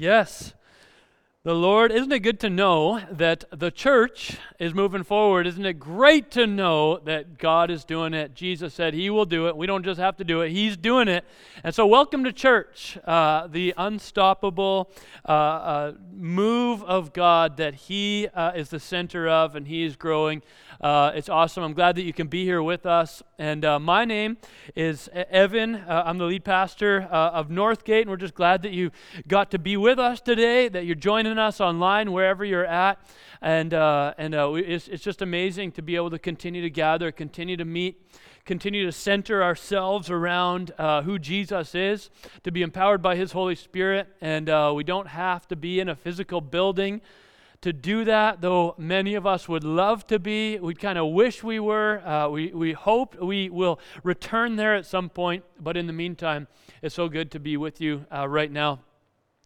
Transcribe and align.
Yes. 0.00 0.54
The 1.42 1.54
Lord, 1.54 1.92
isn't 1.92 2.10
it 2.10 2.20
good 2.20 2.40
to 2.40 2.48
know 2.48 3.02
that 3.10 3.44
the 3.52 3.70
church 3.70 4.38
is 4.58 4.72
moving 4.72 5.02
forward? 5.02 5.46
Isn't 5.46 5.66
it 5.66 5.74
great 5.74 6.30
to 6.30 6.46
know 6.46 7.00
that 7.00 7.36
God 7.36 7.70
is 7.70 7.84
doing 7.84 8.14
it? 8.14 8.34
Jesus 8.34 8.72
said 8.72 8.94
He 8.94 9.10
will 9.10 9.26
do 9.26 9.46
it. 9.48 9.56
We 9.58 9.66
don't 9.66 9.84
just 9.84 10.00
have 10.00 10.16
to 10.16 10.24
do 10.24 10.40
it, 10.40 10.52
He's 10.52 10.78
doing 10.78 11.06
it. 11.06 11.26
And 11.62 11.74
so, 11.74 11.86
welcome 11.86 12.24
to 12.24 12.32
church, 12.32 12.96
uh, 13.04 13.46
the 13.46 13.74
unstoppable 13.76 14.90
uh, 15.28 15.32
uh, 15.32 15.92
move 16.14 16.82
of 16.84 17.12
God 17.12 17.58
that 17.58 17.74
He 17.74 18.26
uh, 18.28 18.52
is 18.52 18.70
the 18.70 18.80
center 18.80 19.28
of 19.28 19.54
and 19.54 19.68
He 19.68 19.84
is 19.84 19.96
growing. 19.96 20.42
Uh, 20.80 21.12
it's 21.14 21.28
awesome. 21.28 21.62
I'm 21.62 21.74
glad 21.74 21.96
that 21.96 22.04
you 22.04 22.14
can 22.14 22.28
be 22.28 22.44
here 22.44 22.62
with 22.62 22.86
us. 22.86 23.22
And 23.40 23.64
uh, 23.64 23.78
my 23.78 24.04
name 24.04 24.36
is 24.76 25.08
Evan. 25.14 25.76
Uh, 25.76 26.02
I'm 26.04 26.18
the 26.18 26.26
lead 26.26 26.44
pastor 26.44 27.08
uh, 27.10 27.30
of 27.30 27.48
Northgate, 27.48 28.02
and 28.02 28.10
we're 28.10 28.18
just 28.18 28.34
glad 28.34 28.60
that 28.64 28.72
you 28.72 28.90
got 29.26 29.50
to 29.52 29.58
be 29.58 29.78
with 29.78 29.98
us 29.98 30.20
today, 30.20 30.68
that 30.68 30.84
you're 30.84 30.94
joining 30.94 31.38
us 31.38 31.58
online 31.58 32.12
wherever 32.12 32.44
you're 32.44 32.66
at. 32.66 33.00
And, 33.40 33.72
uh, 33.72 34.12
and 34.18 34.34
uh, 34.34 34.52
it's, 34.52 34.88
it's 34.88 35.02
just 35.02 35.22
amazing 35.22 35.72
to 35.72 35.80
be 35.80 35.96
able 35.96 36.10
to 36.10 36.18
continue 36.18 36.60
to 36.60 36.68
gather, 36.68 37.10
continue 37.10 37.56
to 37.56 37.64
meet 37.64 38.02
continue 38.46 38.84
to 38.84 38.90
center 38.90 39.44
ourselves 39.44 40.10
around 40.10 40.72
uh, 40.76 41.02
who 41.02 41.18
Jesus 41.18 41.74
is, 41.74 42.10
to 42.42 42.50
be 42.50 42.62
empowered 42.62 43.00
by 43.00 43.14
His 43.14 43.32
Holy 43.32 43.54
Spirit. 43.54 44.08
And 44.20 44.48
we 44.74 44.82
don't 44.82 45.06
have 45.06 45.46
to 45.48 45.56
be 45.56 45.78
in 45.78 45.88
a 45.88 45.94
physical 45.94 46.40
building 46.40 47.00
to 47.62 47.72
do 47.72 48.04
that, 48.04 48.40
though 48.40 48.74
many 48.78 49.14
of 49.14 49.26
us 49.26 49.48
would 49.48 49.64
love 49.64 50.06
to 50.06 50.18
be. 50.18 50.58
We 50.58 50.74
kind 50.74 50.98
of 50.98 51.12
wish 51.12 51.42
we 51.42 51.60
were. 51.60 52.00
Uh, 52.06 52.28
we, 52.28 52.52
we 52.52 52.72
hope 52.72 53.20
we 53.20 53.50
will 53.50 53.78
return 54.02 54.56
there 54.56 54.74
at 54.74 54.86
some 54.86 55.10
point. 55.10 55.44
But 55.60 55.76
in 55.76 55.86
the 55.86 55.92
meantime, 55.92 56.48
it's 56.80 56.94
so 56.94 57.08
good 57.08 57.30
to 57.32 57.40
be 57.40 57.56
with 57.56 57.80
you 57.80 58.06
uh, 58.10 58.26
right 58.28 58.50
now. 58.50 58.80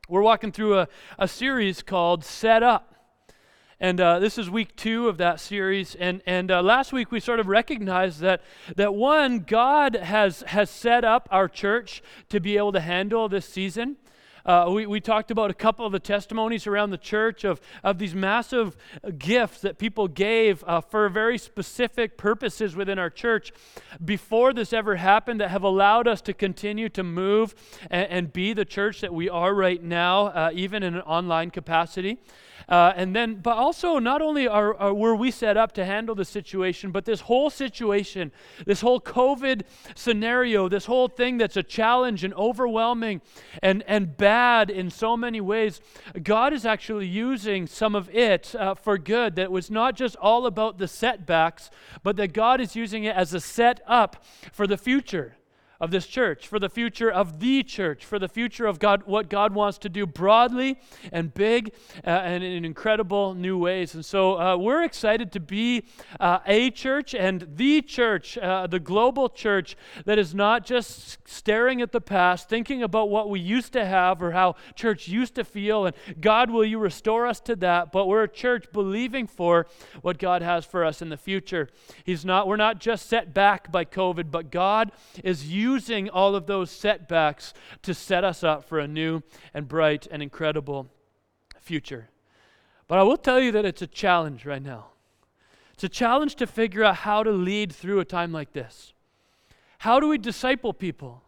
We're 0.09 0.23
walking 0.23 0.53
through 0.53 0.79
a, 0.79 0.89
a 1.19 1.27
series 1.27 1.83
called 1.83 2.25
Set 2.25 2.63
Up. 2.63 2.95
And 3.81 4.01
uh, 4.01 4.21
this 4.21 4.39
is 4.39 4.49
week 4.49 4.77
two 4.77 5.09
of 5.09 5.19
that 5.19 5.41
series. 5.41 5.97
And, 5.97 6.23
and 6.25 6.51
uh, 6.51 6.63
last 6.63 6.93
week 6.93 7.11
we 7.11 7.19
sort 7.19 7.41
of 7.41 7.49
recognized 7.49 8.21
that, 8.21 8.43
that 8.77 8.95
one, 8.95 9.41
God 9.41 9.97
has, 9.97 10.43
has 10.43 10.71
set 10.71 11.05
up 11.05 11.29
our 11.33 11.49
church 11.49 12.01
to 12.29 12.39
be 12.39 12.57
able 12.57 12.73
to 12.73 12.81
handle 12.81 13.29
this 13.29 13.47
season. 13.47 13.97
Uh, 14.45 14.69
we, 14.71 14.87
we 14.87 15.01
talked 15.01 15.31
about 15.31 15.51
a 15.51 15.55
couple 15.55 15.87
of 15.87 15.93
the 15.93 15.99
testimonies 15.99 16.67
around 16.67 16.91
the 16.91 16.99
church 16.99 17.45
of, 17.45 17.61
of 17.83 17.99
these 17.99 18.15
massive 18.15 18.77
gifts 19.17 19.63
that 19.63 19.79
people 19.79 20.07
gave 20.07 20.63
uh, 20.67 20.81
for 20.83 21.09
very 21.09 21.39
specific 21.39 22.19
purposes 22.19 22.77
within 22.77 22.99
our 22.99 23.09
church 23.09 23.53
before 24.05 24.53
this 24.53 24.73
ever 24.73 24.97
happened 24.97 25.41
that 25.41 25.51
have 25.51 25.63
allowed 25.63 26.07
us 26.07 26.21
to 26.21 26.35
continue 26.35 26.91
to 26.91 27.03
move 27.03 27.55
and, 27.91 28.11
and 28.11 28.33
be 28.33 28.53
the 28.53 28.67
church 28.67 29.01
that 29.01 29.15
we 29.15 29.31
are 29.31 29.55
right 29.55 29.83
now, 29.83 30.27
uh, 30.27 30.51
even 30.53 30.83
in 30.83 30.95
an 30.95 31.03
online 31.03 31.51
capacity. 31.51 32.19
Uh, 32.69 32.93
and 32.97 33.15
then, 33.15 33.37
but 33.37 33.57
also, 33.57 33.99
not 33.99 34.23
only 34.23 34.49
are, 34.49 34.75
are, 34.77 34.95
were 34.95 35.15
we 35.15 35.31
set 35.31 35.57
up 35.57 35.73
to 35.73 35.85
handle 35.85 36.15
the 36.15 36.25
situation, 36.25 36.91
but 36.91 37.05
this 37.05 37.23
whole 37.23 37.51
situation, 37.51 38.33
this 38.65 38.81
whole 38.81 39.01
COVID 39.01 39.63
scenario, 39.95 40.69
this 40.69 40.87
whole 40.87 41.09
thing 41.09 41.39
that's 41.39 41.57
a 41.57 41.63
challenge 41.63 42.25
and 42.25 42.33
overwhelming 42.35 43.21
and, 43.63 43.83
and 43.87 44.17
bad 44.17 44.71
in 44.71 44.91
so 44.91 45.17
many 45.17 45.41
ways, 45.41 45.81
God 46.23 46.53
is 46.53 46.65
actually 46.65 47.07
using 47.07 47.67
some 47.67 47.95
of 47.95 48.09
it 48.15 48.55
uh, 48.55 48.75
for 48.75 48.99
good. 48.99 49.37
That 49.37 49.45
it 49.45 49.51
was 49.51 49.71
not 49.71 49.97
just 49.97 50.17
all 50.17 50.47
about 50.47 50.79
the 50.79 50.89
setbacks, 50.89 51.71
but 52.03 52.17
that 52.17 52.33
God 52.33 52.61
is 52.61 52.75
using 52.75 53.05
it 53.05 53.15
as 53.15 53.35
a 53.35 53.41
set 53.41 53.81
up 53.87 54.25
for 54.53 54.67
the 54.67 54.79
future 54.79 55.37
of 55.85 55.91
this 55.91 56.07
church, 56.07 56.49
for 56.49 56.59
the 56.59 56.71
future 56.71 57.11
of 57.11 57.41
the 57.41 57.63
church, 57.63 58.07
for 58.07 58.19
the 58.19 58.27
future 58.27 58.65
of 58.65 58.79
God, 58.79 59.03
what 59.05 59.29
God 59.29 59.55
wants 59.55 59.77
to 59.79 59.91
do 59.91 60.07
broadly 60.07 60.81
and 61.13 61.33
big 61.35 61.75
uh, 62.07 62.11
and 62.11 62.43
in 62.43 62.65
incredible 62.65 63.35
new 63.35 63.59
ways. 63.59 63.95
And 63.95 64.03
so 64.03 64.41
uh, 64.41 64.57
we're 64.57 64.83
excited 64.83 65.31
to 65.33 65.41
be 65.41 65.85
uh, 66.19 66.39
a 66.47 66.71
church 66.71 67.15
and 67.15 67.47
the 67.57 67.83
church, 67.83 68.39
uh, 68.39 68.67
the 68.67 68.81
global 68.81 69.29
church 69.29 69.77
that 70.07 70.19
is 70.19 70.35
not 70.35 70.65
just 70.65 71.19
staring 71.29 71.83
at 71.83 71.93
the 71.93 72.01
past, 72.01 72.49
thinking 72.49 72.83
about 72.83 73.11
what 73.11 73.29
we 73.29 73.39
used 73.39 73.75
to 73.75 73.85
have 73.85 74.23
or 74.23 74.33
how 74.33 74.57
church 74.75 75.07
used 75.07 75.35
to 75.35 75.45
feel, 75.45 75.85
and 75.85 75.95
God, 76.19 76.51
will 76.51 76.65
you 76.65 76.79
restore 76.79 77.27
us 77.27 77.41
to 77.41 77.57
that? 77.57 77.93
But 77.93 78.07
we're 78.07 78.23
a 78.23 78.29
church 78.29 78.73
believing 78.73 79.27
for 79.27 79.67
what 80.01 80.17
God 80.17 80.41
has 80.41 80.65
for 80.65 80.83
us 80.83 81.03
in 81.03 81.11
the 81.11 81.19
future. 81.19 81.69
He's 82.05 82.25
not, 82.25 82.49
we're 82.49 82.57
not 82.57 82.81
just 82.81 83.07
set 83.07 83.35
back 83.35 83.71
by 83.71 83.85
COVID, 83.85 84.31
but 84.31 84.51
God 84.51 84.91
is 85.23 85.53
using 85.53 85.74
using 85.75 86.09
all 86.09 86.37
of 86.37 86.47
those 86.47 86.71
setbacks 86.71 87.53
to 87.83 87.93
set 87.93 88.23
us 88.23 88.45
up 88.45 88.65
for 88.65 88.79
a 88.79 88.87
new 88.87 89.23
and 89.53 89.67
bright 89.67 90.07
and 90.09 90.23
incredible 90.23 90.87
future. 91.61 92.09
But 92.87 92.99
I 93.01 93.03
will 93.03 93.17
tell 93.17 93.41
you 93.41 93.51
that 93.53 93.65
it's 93.65 93.83
a 93.83 93.89
challenge 93.89 94.47
right 94.47 94.63
now. 94.63 94.87
It's 95.73 95.83
a 95.83 95.89
challenge 95.89 96.37
to 96.37 96.47
figure 96.47 96.85
out 96.85 96.99
how 96.99 97.25
to 97.25 97.33
lead 97.33 97.73
through 97.73 97.99
a 97.99 98.05
time 98.05 98.31
like 98.31 98.53
this. 98.53 98.93
How 99.79 99.99
do 99.99 100.09
we 100.09 100.17
disciple 100.17 100.73
people? 100.73 101.24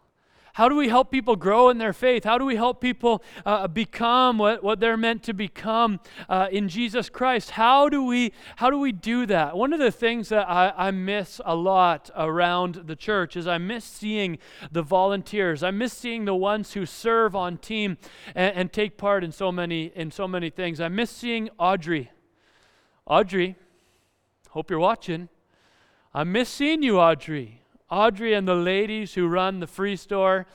How 0.56 0.70
do 0.70 0.76
we 0.76 0.88
help 0.88 1.10
people 1.10 1.36
grow 1.36 1.68
in 1.68 1.76
their 1.76 1.92
faith? 1.92 2.24
How 2.24 2.38
do 2.38 2.46
we 2.46 2.56
help 2.56 2.80
people 2.80 3.22
uh, 3.44 3.68
become 3.68 4.38
what, 4.38 4.64
what 4.64 4.80
they're 4.80 4.96
meant 4.96 5.22
to 5.24 5.34
become 5.34 6.00
uh, 6.30 6.48
in 6.50 6.70
Jesus 6.70 7.10
Christ? 7.10 7.50
How 7.50 7.90
do, 7.90 8.02
we, 8.02 8.32
how 8.56 8.70
do 8.70 8.78
we 8.78 8.90
do 8.90 9.26
that? 9.26 9.54
One 9.54 9.74
of 9.74 9.80
the 9.80 9.90
things 9.90 10.30
that 10.30 10.48
I, 10.48 10.72
I 10.74 10.92
miss 10.92 11.42
a 11.44 11.54
lot 11.54 12.08
around 12.16 12.84
the 12.86 12.96
church 12.96 13.36
is 13.36 13.46
I 13.46 13.58
miss 13.58 13.84
seeing 13.84 14.38
the 14.72 14.80
volunteers. 14.80 15.62
I 15.62 15.72
miss 15.72 15.92
seeing 15.92 16.24
the 16.24 16.34
ones 16.34 16.72
who 16.72 16.86
serve 16.86 17.36
on 17.36 17.58
team 17.58 17.98
and, 18.34 18.56
and 18.56 18.72
take 18.72 18.96
part 18.96 19.24
in 19.24 19.32
so 19.32 19.52
many 19.52 19.92
in 19.94 20.10
so 20.10 20.26
many 20.26 20.48
things. 20.48 20.80
I 20.80 20.88
miss 20.88 21.10
seeing 21.10 21.50
Audrey. 21.58 22.10
Audrey, 23.04 23.56
hope 24.48 24.70
you're 24.70 24.78
watching. 24.78 25.28
I 26.14 26.24
miss 26.24 26.48
seeing 26.48 26.82
you, 26.82 26.98
Audrey. 26.98 27.60
Audrey 27.90 28.34
and 28.34 28.48
the 28.48 28.54
ladies 28.54 29.14
who 29.14 29.28
run 29.28 29.60
the 29.60 29.66
free 29.66 29.96
store. 29.96 30.46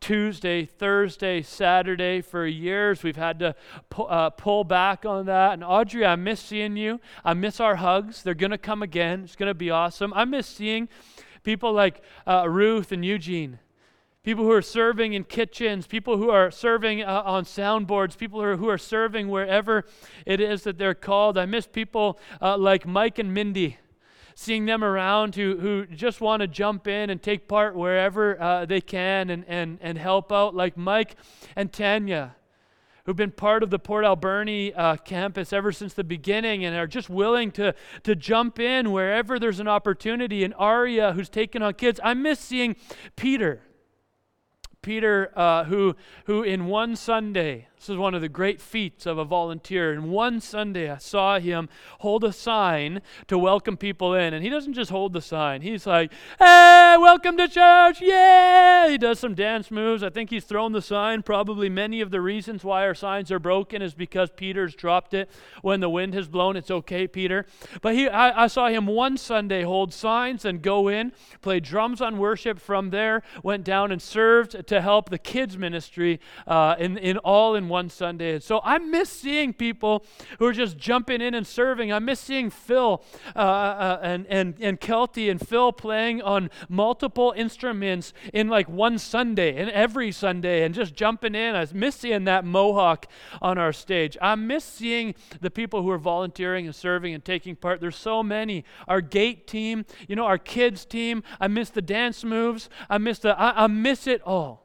Tuesday, 0.00 0.66
Thursday, 0.66 1.40
Saturday 1.40 2.20
for 2.20 2.46
years. 2.46 3.02
We've 3.02 3.16
had 3.16 3.38
to 3.38 3.54
pu- 3.88 4.02
uh, 4.02 4.28
pull 4.30 4.62
back 4.62 5.06
on 5.06 5.24
that. 5.26 5.54
And 5.54 5.64
Audrey, 5.64 6.04
I 6.04 6.14
miss 6.16 6.40
seeing 6.40 6.76
you. 6.76 7.00
I 7.24 7.32
miss 7.32 7.58
our 7.58 7.76
hugs. 7.76 8.22
They're 8.22 8.34
going 8.34 8.50
to 8.50 8.58
come 8.58 8.82
again. 8.82 9.22
It's 9.24 9.34
going 9.34 9.48
to 9.48 9.54
be 9.54 9.70
awesome. 9.70 10.12
I 10.12 10.26
miss 10.26 10.46
seeing 10.46 10.90
people 11.42 11.72
like 11.72 12.02
uh, 12.26 12.46
Ruth 12.50 12.92
and 12.92 13.02
Eugene. 13.02 13.60
People 14.24 14.44
who 14.44 14.52
are 14.52 14.62
serving 14.62 15.14
in 15.14 15.24
kitchens, 15.24 15.86
people 15.86 16.18
who 16.18 16.28
are 16.28 16.50
serving 16.50 17.02
uh, 17.02 17.22
on 17.24 17.44
soundboards, 17.44 18.18
people 18.18 18.40
who 18.40 18.46
are, 18.46 18.56
who 18.56 18.68
are 18.68 18.78
serving 18.78 19.28
wherever 19.28 19.84
it 20.26 20.38
is 20.40 20.64
that 20.64 20.76
they're 20.76 20.94
called. 20.94 21.38
I 21.38 21.46
miss 21.46 21.66
people 21.66 22.18
uh, 22.42 22.58
like 22.58 22.86
Mike 22.86 23.18
and 23.18 23.32
Mindy 23.32 23.78
seeing 24.34 24.66
them 24.66 24.82
around 24.82 25.34
who, 25.34 25.56
who 25.58 25.86
just 25.86 26.20
want 26.20 26.40
to 26.40 26.48
jump 26.48 26.86
in 26.86 27.10
and 27.10 27.22
take 27.22 27.48
part 27.48 27.76
wherever 27.76 28.40
uh, 28.40 28.64
they 28.66 28.80
can 28.80 29.30
and, 29.30 29.44
and, 29.46 29.78
and 29.80 29.96
help 29.98 30.32
out, 30.32 30.54
like 30.54 30.76
Mike 30.76 31.16
and 31.54 31.72
Tanya, 31.72 32.34
who've 33.04 33.16
been 33.16 33.30
part 33.30 33.62
of 33.62 33.70
the 33.70 33.78
Port 33.78 34.04
Alberni 34.04 34.74
uh, 34.74 34.96
campus 34.96 35.52
ever 35.52 35.70
since 35.70 35.94
the 35.94 36.04
beginning 36.04 36.64
and 36.64 36.76
are 36.76 36.86
just 36.86 37.08
willing 37.08 37.50
to, 37.52 37.74
to 38.02 38.16
jump 38.16 38.58
in 38.58 38.90
wherever 38.90 39.38
there's 39.38 39.60
an 39.60 39.68
opportunity. 39.68 40.42
And 40.42 40.54
Aria, 40.58 41.12
who's 41.12 41.28
taken 41.28 41.62
on 41.62 41.74
kids. 41.74 42.00
I 42.02 42.14
miss 42.14 42.40
seeing 42.40 42.76
Peter. 43.16 43.60
Peter, 44.82 45.32
uh, 45.34 45.64
who, 45.64 45.96
who 46.26 46.42
in 46.42 46.66
one 46.66 46.94
Sunday 46.96 47.68
this 47.84 47.90
is 47.90 47.98
one 47.98 48.14
of 48.14 48.22
the 48.22 48.30
great 48.30 48.62
feats 48.62 49.04
of 49.04 49.18
a 49.18 49.26
volunteer. 49.26 49.92
And 49.92 50.10
one 50.10 50.40
Sunday, 50.40 50.90
I 50.90 50.96
saw 50.96 51.38
him 51.38 51.68
hold 51.98 52.24
a 52.24 52.32
sign 52.32 53.02
to 53.26 53.36
welcome 53.36 53.76
people 53.76 54.14
in. 54.14 54.32
And 54.32 54.42
he 54.42 54.48
doesn't 54.48 54.72
just 54.72 54.90
hold 54.90 55.12
the 55.12 55.20
sign, 55.20 55.60
he's 55.60 55.86
like, 55.86 56.10
Hey, 56.38 56.96
welcome 56.98 57.36
to 57.36 57.46
church. 57.46 58.00
Yeah. 58.00 58.88
He 58.88 58.96
does 58.96 59.18
some 59.18 59.34
dance 59.34 59.70
moves. 59.70 60.02
I 60.02 60.08
think 60.08 60.30
he's 60.30 60.44
thrown 60.44 60.72
the 60.72 60.80
sign. 60.80 61.22
Probably 61.22 61.68
many 61.68 62.00
of 62.00 62.10
the 62.10 62.22
reasons 62.22 62.64
why 62.64 62.86
our 62.86 62.94
signs 62.94 63.30
are 63.30 63.38
broken 63.38 63.82
is 63.82 63.92
because 63.92 64.30
Peter's 64.30 64.74
dropped 64.74 65.12
it 65.12 65.28
when 65.60 65.80
the 65.80 65.90
wind 65.90 66.14
has 66.14 66.26
blown. 66.26 66.56
It's 66.56 66.70
okay, 66.70 67.06
Peter. 67.06 67.44
But 67.82 67.94
he, 67.94 68.08
I, 68.08 68.44
I 68.44 68.46
saw 68.46 68.68
him 68.68 68.86
one 68.86 69.18
Sunday 69.18 69.62
hold 69.62 69.92
signs 69.92 70.46
and 70.46 70.62
go 70.62 70.88
in, 70.88 71.12
play 71.42 71.60
drums 71.60 72.00
on 72.00 72.16
worship. 72.16 72.58
From 72.58 72.88
there, 72.88 73.22
went 73.42 73.62
down 73.62 73.92
and 73.92 74.00
served 74.00 74.66
to 74.68 74.80
help 74.80 75.10
the 75.10 75.18
kids' 75.18 75.58
ministry 75.58 76.18
uh, 76.46 76.76
in, 76.78 76.96
in 76.96 77.18
all 77.18 77.54
in 77.54 77.68
one 77.68 77.73
Sunday. 77.90 78.34
And 78.34 78.42
so 78.42 78.60
I 78.64 78.78
miss 78.78 79.10
seeing 79.10 79.52
people 79.52 80.04
who 80.38 80.46
are 80.46 80.52
just 80.52 80.76
jumping 80.76 81.20
in 81.20 81.34
and 81.34 81.46
serving. 81.46 81.92
I 81.92 81.98
miss 81.98 82.20
seeing 82.20 82.50
Phil 82.50 83.02
uh, 83.34 83.38
uh, 83.38 84.00
and, 84.02 84.26
and, 84.28 84.54
and 84.60 84.80
Kelty 84.80 85.30
and 85.30 85.44
Phil 85.46 85.72
playing 85.72 86.22
on 86.22 86.50
multiple 86.68 87.34
instruments 87.36 88.12
in 88.32 88.48
like 88.48 88.68
one 88.68 88.98
Sunday 88.98 89.56
and 89.56 89.70
every 89.70 90.12
Sunday 90.12 90.64
and 90.64 90.74
just 90.74 90.94
jumping 90.94 91.34
in. 91.34 91.54
I 91.54 91.66
miss 91.72 91.96
seeing 91.96 92.24
that 92.24 92.44
mohawk 92.44 93.06
on 93.42 93.58
our 93.58 93.72
stage. 93.72 94.16
I 94.22 94.34
miss 94.34 94.64
seeing 94.64 95.14
the 95.40 95.50
people 95.50 95.82
who 95.82 95.90
are 95.90 95.98
volunteering 95.98 96.66
and 96.66 96.74
serving 96.74 97.14
and 97.14 97.24
taking 97.24 97.56
part. 97.56 97.80
There's 97.80 97.96
so 97.96 98.22
many. 98.22 98.64
Our 98.88 99.00
gate 99.00 99.46
team, 99.46 99.84
you 100.08 100.16
know, 100.16 100.24
our 100.24 100.38
kids 100.38 100.84
team. 100.84 101.22
I 101.40 101.48
miss 101.48 101.70
the 101.70 101.82
dance 101.82 102.24
moves. 102.24 102.68
I 102.88 102.98
miss 102.98 103.18
the, 103.18 103.38
I, 103.38 103.64
I 103.64 103.66
miss 103.66 104.06
it 104.06 104.22
all. 104.22 104.63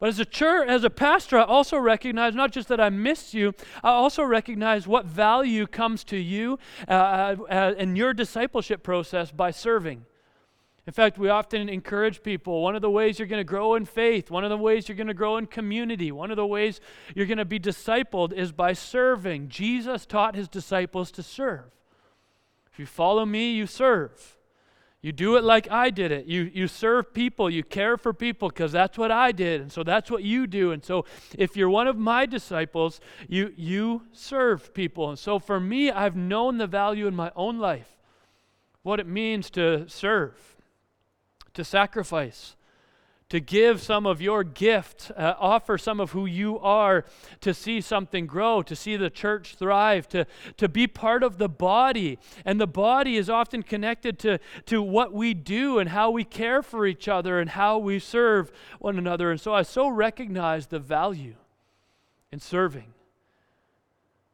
But 0.00 0.08
as 0.08 0.18
a 0.18 0.24
church, 0.24 0.66
as 0.66 0.82
a 0.82 0.88
pastor, 0.88 1.38
I 1.38 1.44
also 1.44 1.76
recognize 1.76 2.34
not 2.34 2.52
just 2.52 2.68
that 2.68 2.80
I 2.80 2.88
miss 2.88 3.34
you, 3.34 3.52
I 3.84 3.90
also 3.90 4.22
recognize 4.22 4.86
what 4.86 5.04
value 5.04 5.66
comes 5.66 6.04
to 6.04 6.16
you 6.16 6.58
uh, 6.88 6.92
uh, 6.92 7.36
uh, 7.50 7.74
in 7.76 7.94
your 7.96 8.14
discipleship 8.14 8.82
process 8.82 9.30
by 9.30 9.50
serving. 9.50 10.06
In 10.86 10.94
fact, 10.94 11.18
we 11.18 11.28
often 11.28 11.68
encourage 11.68 12.22
people 12.22 12.62
one 12.62 12.74
of 12.74 12.80
the 12.80 12.90
ways 12.90 13.18
you're 13.18 13.28
going 13.28 13.40
to 13.40 13.44
grow 13.44 13.74
in 13.74 13.84
faith, 13.84 14.30
one 14.30 14.42
of 14.42 14.48
the 14.48 14.56
ways 14.56 14.88
you're 14.88 14.96
going 14.96 15.06
to 15.06 15.14
grow 15.14 15.36
in 15.36 15.44
community, 15.44 16.10
one 16.10 16.30
of 16.30 16.38
the 16.38 16.46
ways 16.46 16.80
you're 17.14 17.26
going 17.26 17.36
to 17.36 17.44
be 17.44 17.60
discipled 17.60 18.32
is 18.32 18.52
by 18.52 18.72
serving. 18.72 19.50
Jesus 19.50 20.06
taught 20.06 20.34
his 20.34 20.48
disciples 20.48 21.10
to 21.12 21.22
serve. 21.22 21.70
If 22.72 22.78
you 22.78 22.86
follow 22.86 23.26
me, 23.26 23.52
you 23.52 23.66
serve. 23.66 24.38
You 25.02 25.12
do 25.12 25.36
it 25.36 25.44
like 25.44 25.70
I 25.70 25.88
did 25.88 26.12
it. 26.12 26.26
You, 26.26 26.50
you 26.52 26.68
serve 26.68 27.14
people, 27.14 27.48
you 27.48 27.64
care 27.64 27.96
for 27.96 28.12
people 28.12 28.50
because 28.50 28.70
that's 28.70 28.98
what 28.98 29.10
I 29.10 29.32
did. 29.32 29.62
And 29.62 29.72
so 29.72 29.82
that's 29.82 30.10
what 30.10 30.22
you 30.22 30.46
do. 30.46 30.72
And 30.72 30.84
so 30.84 31.06
if 31.38 31.56
you're 31.56 31.70
one 31.70 31.86
of 31.86 31.96
my 31.96 32.26
disciples, 32.26 33.00
you, 33.26 33.54
you 33.56 34.02
serve 34.12 34.74
people. 34.74 35.08
And 35.08 35.18
so 35.18 35.38
for 35.38 35.58
me, 35.58 35.90
I've 35.90 36.16
known 36.16 36.58
the 36.58 36.66
value 36.66 37.06
in 37.06 37.16
my 37.16 37.32
own 37.34 37.58
life, 37.58 37.96
what 38.82 39.00
it 39.00 39.06
means 39.06 39.48
to 39.50 39.88
serve, 39.88 40.56
to 41.54 41.64
sacrifice, 41.64 42.56
to 43.30 43.40
give 43.40 43.80
some 43.80 44.06
of 44.06 44.20
your 44.20 44.44
gift, 44.44 45.10
uh, 45.16 45.34
offer 45.38 45.78
some 45.78 46.00
of 46.00 46.10
who 46.10 46.26
you 46.26 46.58
are 46.58 47.04
to 47.40 47.54
see 47.54 47.80
something 47.80 48.26
grow, 48.26 48.60
to 48.60 48.76
see 48.76 48.96
the 48.96 49.08
church 49.08 49.54
thrive, 49.54 50.08
to, 50.08 50.26
to 50.56 50.68
be 50.68 50.86
part 50.86 51.22
of 51.22 51.38
the 51.38 51.48
body. 51.48 52.18
And 52.44 52.60
the 52.60 52.66
body 52.66 53.16
is 53.16 53.30
often 53.30 53.62
connected 53.62 54.18
to, 54.20 54.38
to 54.66 54.82
what 54.82 55.12
we 55.12 55.32
do 55.32 55.78
and 55.78 55.90
how 55.90 56.10
we 56.10 56.24
care 56.24 56.62
for 56.62 56.86
each 56.86 57.08
other 57.08 57.38
and 57.38 57.50
how 57.50 57.78
we 57.78 57.98
serve 57.98 58.52
one 58.80 58.98
another. 58.98 59.30
And 59.30 59.40
so 59.40 59.54
I 59.54 59.62
so 59.62 59.88
recognize 59.88 60.66
the 60.66 60.80
value 60.80 61.36
in 62.32 62.40
serving. 62.40 62.92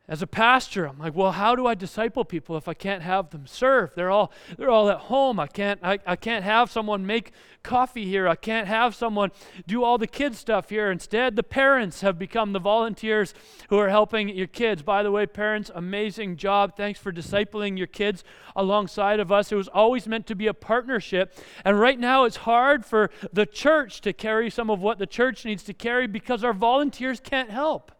As 0.08 0.22
a 0.22 0.26
pastor, 0.28 0.86
I'm 0.86 1.00
like, 1.00 1.16
well, 1.16 1.32
how 1.32 1.56
do 1.56 1.66
I 1.66 1.74
disciple 1.74 2.24
people 2.24 2.56
if 2.56 2.68
I 2.68 2.74
can't 2.74 3.02
have 3.02 3.30
them 3.30 3.44
serve? 3.44 3.92
They're 3.96 4.10
all 4.10 4.30
they're 4.56 4.70
all 4.70 4.88
at 4.88 4.98
home. 4.98 5.40
I 5.40 5.48
can't 5.48 5.80
I, 5.82 5.98
I 6.06 6.14
can't 6.14 6.44
have 6.44 6.70
someone 6.70 7.04
make 7.04 7.32
coffee 7.64 8.04
here. 8.04 8.28
I 8.28 8.36
can't 8.36 8.68
have 8.68 8.94
someone 8.94 9.32
do 9.66 9.82
all 9.82 9.98
the 9.98 10.06
kids 10.06 10.38
stuff 10.38 10.70
here. 10.70 10.92
Instead, 10.92 11.34
the 11.34 11.42
parents 11.42 12.02
have 12.02 12.20
become 12.20 12.52
the 12.52 12.60
volunteers 12.60 13.34
who 13.68 13.78
are 13.78 13.88
helping 13.88 14.28
your 14.28 14.46
kids. 14.46 14.82
By 14.82 15.02
the 15.02 15.10
way, 15.10 15.26
parents, 15.26 15.72
amazing 15.74 16.36
job. 16.36 16.76
Thanks 16.76 17.00
for 17.00 17.12
discipling 17.12 17.76
your 17.76 17.88
kids 17.88 18.22
alongside 18.54 19.18
of 19.18 19.32
us. 19.32 19.50
It 19.50 19.56
was 19.56 19.66
always 19.66 20.06
meant 20.06 20.28
to 20.28 20.36
be 20.36 20.46
a 20.46 20.54
partnership. 20.54 21.34
And 21.64 21.80
right 21.80 21.98
now 21.98 22.22
it's 22.22 22.36
hard 22.36 22.86
for 22.86 23.10
the 23.32 23.44
church 23.44 24.02
to 24.02 24.12
carry 24.12 24.50
some 24.50 24.70
of 24.70 24.78
what 24.78 24.98
the 24.98 25.06
church 25.06 25.44
needs 25.44 25.64
to 25.64 25.74
carry 25.74 26.06
because 26.06 26.44
our 26.44 26.52
volunteers 26.52 27.18
can't 27.18 27.50
help. 27.50 27.90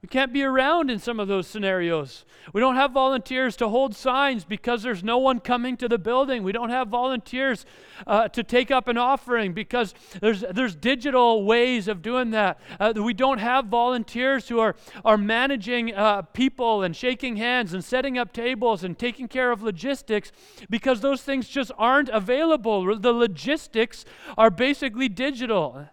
We 0.00 0.06
can't 0.06 0.32
be 0.32 0.44
around 0.44 0.90
in 0.90 1.00
some 1.00 1.18
of 1.18 1.26
those 1.26 1.48
scenarios. 1.48 2.24
We 2.52 2.60
don't 2.60 2.76
have 2.76 2.92
volunteers 2.92 3.56
to 3.56 3.68
hold 3.68 3.96
signs 3.96 4.44
because 4.44 4.84
there's 4.84 5.02
no 5.02 5.18
one 5.18 5.40
coming 5.40 5.76
to 5.78 5.88
the 5.88 5.98
building. 5.98 6.44
We 6.44 6.52
don't 6.52 6.70
have 6.70 6.86
volunteers 6.86 7.66
uh, 8.06 8.28
to 8.28 8.44
take 8.44 8.70
up 8.70 8.86
an 8.86 8.96
offering 8.96 9.54
because 9.54 9.94
there's, 10.20 10.44
there's 10.52 10.76
digital 10.76 11.44
ways 11.44 11.88
of 11.88 12.00
doing 12.00 12.30
that. 12.30 12.60
Uh, 12.78 12.92
we 12.96 13.12
don't 13.12 13.38
have 13.38 13.66
volunteers 13.66 14.48
who 14.48 14.60
are, 14.60 14.76
are 15.04 15.18
managing 15.18 15.92
uh, 15.92 16.22
people 16.22 16.84
and 16.84 16.94
shaking 16.94 17.36
hands 17.36 17.74
and 17.74 17.82
setting 17.82 18.16
up 18.16 18.32
tables 18.32 18.84
and 18.84 18.96
taking 19.00 19.26
care 19.26 19.50
of 19.50 19.64
logistics 19.64 20.30
because 20.70 21.00
those 21.00 21.22
things 21.22 21.48
just 21.48 21.72
aren't 21.76 22.08
available. 22.10 22.96
The 22.96 23.12
logistics 23.12 24.04
are 24.36 24.50
basically 24.50 25.08
digital. 25.08 25.88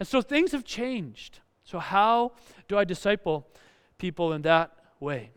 And 0.00 0.08
so 0.08 0.20
things 0.20 0.50
have 0.50 0.64
changed. 0.64 1.38
So, 1.64 1.78
how 1.78 2.32
do 2.68 2.78
I 2.78 2.84
disciple 2.84 3.46
people 3.98 4.32
in 4.32 4.42
that 4.42 4.70
way? 5.00 5.30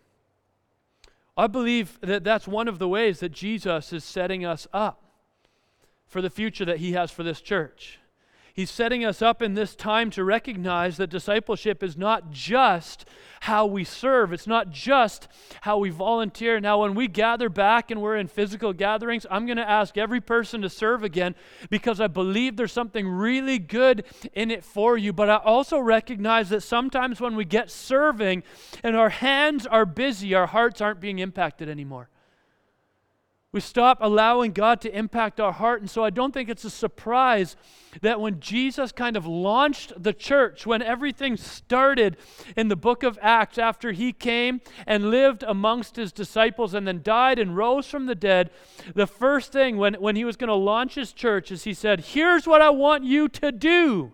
I 1.38 1.48
believe 1.48 2.00
that 2.02 2.24
that's 2.24 2.48
one 2.48 2.68
of 2.68 2.80
the 2.80 2.88
ways 2.88 3.20
that 3.20 3.32
Jesus 3.32 3.94
is 3.94 4.04
setting 4.04 4.44
us 4.44 4.68
up 4.74 5.04
for 6.08 6.22
the 6.22 6.30
future 6.30 6.66
that 6.66 6.78
he 6.78 6.94
has 6.94 7.12
for 7.12 7.24
this 7.24 7.42
church. 7.42 8.00
He's 8.58 8.72
setting 8.72 9.06
us 9.06 9.22
up 9.22 9.44
in 9.44 9.54
this 9.54 9.76
time 9.76 10.10
to 10.10 10.24
recognize 10.24 10.98
that 10.98 11.12
discipleship 11.12 11.84
is 11.84 11.96
not 11.96 12.32
just 12.32 13.06
how 13.42 13.68
we 13.68 13.84
serve, 13.84 14.34
it's 14.34 14.48
not 14.48 14.72
just 14.72 15.28
how 15.62 15.78
we 15.78 15.92
volunteer. 15.92 16.60
Now, 16.60 16.82
when 16.82 16.96
we 16.96 17.08
gather 17.08 17.50
back 17.50 17.92
and 17.92 18.02
we're 18.02 18.18
in 18.18 18.26
physical 18.26 18.74
gatherings, 18.74 19.28
I'm 19.30 19.46
going 19.46 19.58
to 19.58 19.70
ask 19.70 19.96
every 19.96 20.22
person 20.22 20.64
to 20.64 20.72
serve 20.72 21.04
again 21.04 21.36
because 21.70 22.02
I 22.02 22.08
believe 22.08 22.58
there's 22.58 22.72
something 22.72 23.08
really 23.08 23.60
good 23.60 24.06
in 24.34 24.50
it 24.50 24.64
for 24.64 24.98
you. 24.98 25.14
But 25.14 25.30
I 25.30 25.36
also 25.36 25.78
recognize 25.78 26.50
that 26.50 26.64
sometimes 26.64 27.22
when 27.22 27.36
we 27.36 27.46
get 27.46 27.70
serving 27.70 28.42
and 28.82 28.96
our 28.96 29.10
hands 29.10 29.68
are 29.68 29.86
busy, 29.86 30.34
our 30.34 30.48
hearts 30.48 30.82
aren't 30.82 31.00
being 31.00 31.20
impacted 31.20 31.70
anymore. 31.70 32.10
We 33.54 33.62
stop 33.62 34.00
allowing 34.02 34.52
God 34.52 34.82
to 34.82 34.96
impact 34.96 35.40
our 35.40 35.54
heart. 35.54 35.80
And 35.80 35.90
so 35.90 36.04
I 36.04 36.10
don't 36.10 36.34
think 36.34 36.50
it's 36.50 36.66
a 36.66 36.70
surprise 36.70 37.56
that 38.02 38.20
when 38.20 38.42
Jesus 38.42 38.92
kind 38.92 39.16
of 39.16 39.26
launched 39.26 39.94
the 40.04 40.12
church, 40.12 40.66
when 40.66 40.82
everything 40.82 41.38
started 41.38 42.18
in 42.58 42.68
the 42.68 42.76
book 42.76 43.04
of 43.04 43.18
Acts, 43.22 43.58
after 43.58 43.94
he 43.94 44.12
came 44.12 44.60
and 44.86 45.10
lived 45.10 45.44
amongst 45.44 45.96
his 45.96 46.12
disciples 46.12 46.74
and 46.74 46.86
then 46.86 47.02
died 47.02 47.40
and 47.40 47.56
rose 47.56 47.88
from 47.88 48.06
the 48.06 48.16
dead, 48.16 48.52
the 48.94 49.08
first 49.08 49.54
thing 49.54 49.78
when, 49.78 49.94
when 49.94 50.18
he 50.18 50.26
was 50.26 50.36
going 50.36 50.50
to 50.50 50.54
launch 50.54 50.96
his 50.96 51.14
church 51.14 51.50
is 51.50 51.64
he 51.64 51.74
said, 51.74 52.02
Here's 52.02 52.48
what 52.48 52.62
I 52.62 52.70
want 52.70 53.06
you 53.06 53.30
to 53.30 53.54
do. 53.54 54.12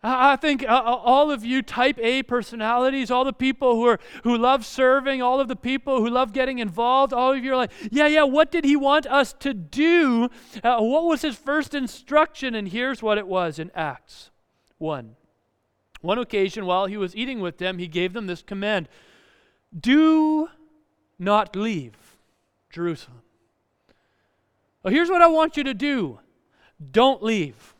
I 0.00 0.36
think 0.36 0.62
uh, 0.62 0.66
uh, 0.66 0.94
all 0.94 1.32
of 1.32 1.44
you 1.44 1.60
type 1.60 1.98
A 1.98 2.22
personalities, 2.22 3.10
all 3.10 3.24
the 3.24 3.32
people 3.32 3.74
who 3.74 3.86
are 3.86 3.98
who 4.22 4.38
love 4.38 4.64
serving, 4.64 5.22
all 5.22 5.40
of 5.40 5.48
the 5.48 5.56
people 5.56 5.98
who 6.00 6.08
love 6.08 6.32
getting 6.32 6.60
involved, 6.60 7.12
all 7.12 7.32
of 7.32 7.42
you 7.42 7.52
are 7.52 7.56
like, 7.56 7.72
yeah, 7.90 8.06
yeah, 8.06 8.22
what 8.22 8.52
did 8.52 8.64
he 8.64 8.76
want 8.76 9.06
us 9.06 9.32
to 9.40 9.52
do? 9.52 10.28
Uh, 10.62 10.78
what 10.78 11.04
was 11.04 11.22
his 11.22 11.34
first 11.34 11.74
instruction? 11.74 12.54
And 12.54 12.68
here's 12.68 13.02
what 13.02 13.18
it 13.18 13.26
was 13.26 13.58
in 13.58 13.72
Acts 13.74 14.30
1. 14.78 15.16
One 16.00 16.18
occasion 16.18 16.64
while 16.64 16.86
he 16.86 16.96
was 16.96 17.16
eating 17.16 17.40
with 17.40 17.58
them, 17.58 17.78
he 17.78 17.88
gave 17.88 18.12
them 18.12 18.28
this 18.28 18.42
command 18.42 18.88
Do 19.78 20.48
not 21.18 21.56
leave 21.56 21.96
Jerusalem. 22.70 23.22
Well, 24.84 24.94
here's 24.94 25.10
what 25.10 25.22
I 25.22 25.26
want 25.26 25.56
you 25.56 25.64
to 25.64 25.74
do 25.74 26.20
don't 26.92 27.20
leave. 27.20 27.74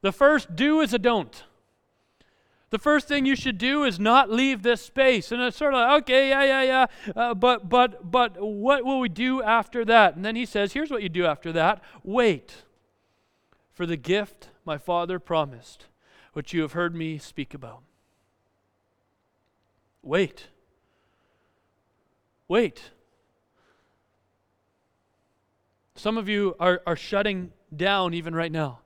The 0.00 0.12
first 0.12 0.54
do 0.54 0.80
is 0.80 0.94
a 0.94 0.98
don't. 0.98 1.44
The 2.70 2.78
first 2.78 3.08
thing 3.08 3.24
you 3.24 3.34
should 3.34 3.56
do 3.56 3.84
is 3.84 3.98
not 3.98 4.30
leave 4.30 4.62
this 4.62 4.82
space. 4.82 5.32
And 5.32 5.40
it's 5.40 5.56
sort 5.56 5.72
of 5.72 5.80
like, 5.80 6.02
okay, 6.02 6.28
yeah, 6.28 6.44
yeah, 6.44 6.62
yeah. 6.62 7.12
Uh, 7.16 7.34
but, 7.34 7.68
but, 7.68 8.10
but 8.10 8.36
what 8.40 8.84
will 8.84 9.00
we 9.00 9.08
do 9.08 9.42
after 9.42 9.84
that? 9.86 10.16
And 10.16 10.24
then 10.24 10.36
he 10.36 10.44
says, 10.44 10.74
here's 10.74 10.90
what 10.90 11.02
you 11.02 11.08
do 11.08 11.24
after 11.24 11.50
that 11.52 11.82
wait 12.04 12.64
for 13.72 13.86
the 13.86 13.96
gift 13.96 14.50
my 14.64 14.76
Father 14.76 15.18
promised, 15.18 15.86
which 16.34 16.52
you 16.52 16.60
have 16.62 16.72
heard 16.72 16.94
me 16.94 17.16
speak 17.16 17.54
about. 17.54 17.82
Wait. 20.02 20.48
Wait. 22.48 22.90
Some 25.94 26.18
of 26.18 26.28
you 26.28 26.54
are, 26.60 26.82
are 26.86 26.96
shutting 26.96 27.52
down 27.74 28.14
even 28.14 28.34
right 28.34 28.52
now. 28.52 28.80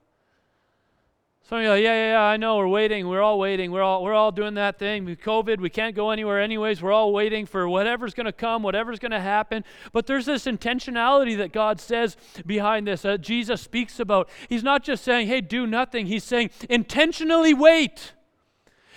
Some 1.45 1.59
of 1.59 1.65
you 1.65 1.71
are 1.71 1.75
like, 1.75 1.83
yeah, 1.83 1.95
yeah, 1.95 2.13
yeah, 2.13 2.23
I 2.23 2.37
know, 2.37 2.57
we're 2.57 2.69
waiting, 2.69 3.09
we're 3.09 3.21
all 3.21 3.37
waiting, 3.37 3.73
we're 3.73 3.83
all, 3.83 4.05
we're 4.05 4.15
all 4.15 4.31
doing 4.31 4.55
that 4.55 4.79
thing. 4.79 5.05
With 5.05 5.21
COVID, 5.21 5.59
we 5.59 5.71
can't 5.71 5.97
go 5.97 6.11
anywhere 6.11 6.41
anyways, 6.41 6.81
we're 6.81 6.93
all 6.93 7.13
waiting 7.13 7.47
for 7.47 7.69
whatever's 7.69 8.15
going 8.15 8.27
to 8.27 8.33
come, 8.33 8.63
whatever's 8.63 9.01
going 9.01 9.11
to 9.11 9.21
happen. 9.21 9.65
But 9.93 10.07
there's 10.07 10.25
this 10.25 10.45
intentionality 10.45 11.37
that 11.39 11.53
God 11.53 11.81
says 11.81 12.17
behind 12.47 12.87
this, 12.87 13.03
that 13.03 13.23
Jesus 13.23 13.61
speaks 13.61 13.99
about. 13.99 14.29
He's 14.49 14.63
not 14.63 14.85
just 14.85 15.03
saying, 15.03 15.27
hey, 15.27 15.41
do 15.41 15.67
nothing, 15.67 16.07
He's 16.07 16.23
saying, 16.23 16.51
intentionally 16.71 17.55
wait. 17.55 18.13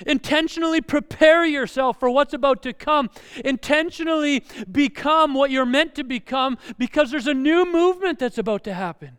Intentionally 0.05 0.81
prepare 0.81 1.45
yourself 1.45 1.99
for 1.99 2.09
what's 2.11 2.33
about 2.33 2.61
to 2.63 2.73
come. 2.73 3.09
Intentionally 3.43 4.43
become 4.71 5.33
what 5.33 5.49
you're 5.51 5.65
meant 5.65 5.95
to 5.95 6.03
become 6.03 6.57
because 6.77 7.09
there's 7.09 7.27
a 7.27 7.33
new 7.33 7.65
movement 7.65 8.19
that's 8.19 8.37
about 8.37 8.63
to 8.65 8.73
happen. 8.73 9.17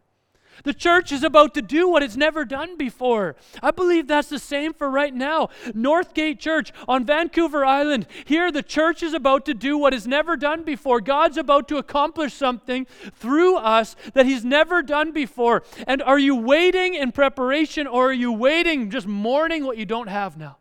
The 0.64 0.74
church 0.74 1.12
is 1.12 1.22
about 1.22 1.54
to 1.54 1.62
do 1.62 1.88
what 1.88 2.02
it's 2.02 2.16
never 2.16 2.44
done 2.44 2.76
before. 2.76 3.36
I 3.62 3.70
believe 3.70 4.06
that's 4.06 4.28
the 4.28 4.38
same 4.38 4.72
for 4.72 4.90
right 4.90 5.14
now. 5.14 5.48
Northgate 5.68 6.38
Church 6.38 6.72
on 6.88 7.04
Vancouver 7.04 7.64
Island. 7.64 8.06
Here, 8.24 8.50
the 8.50 8.62
church 8.62 9.02
is 9.02 9.14
about 9.14 9.44
to 9.46 9.54
do 9.54 9.78
what 9.78 9.94
is 9.94 10.06
never 10.06 10.36
done 10.36 10.62
before. 10.62 11.00
God's 11.00 11.36
about 11.36 11.68
to 11.68 11.78
accomplish 11.78 12.34
something 12.34 12.86
through 13.14 13.56
us 13.56 13.96
that 14.14 14.26
He's 14.26 14.44
never 14.44 14.82
done 14.82 15.12
before. 15.12 15.62
And 15.86 16.02
are 16.02 16.18
you 16.18 16.34
waiting 16.34 16.94
in 16.94 17.12
preparation 17.12 17.86
or 17.86 18.10
are 18.10 18.12
you 18.12 18.32
waiting 18.32 18.90
just 18.90 19.06
mourning 19.06 19.64
what 19.64 19.76
you 19.76 19.86
don't 19.86 20.08
have 20.08 20.36
now? 20.36 20.58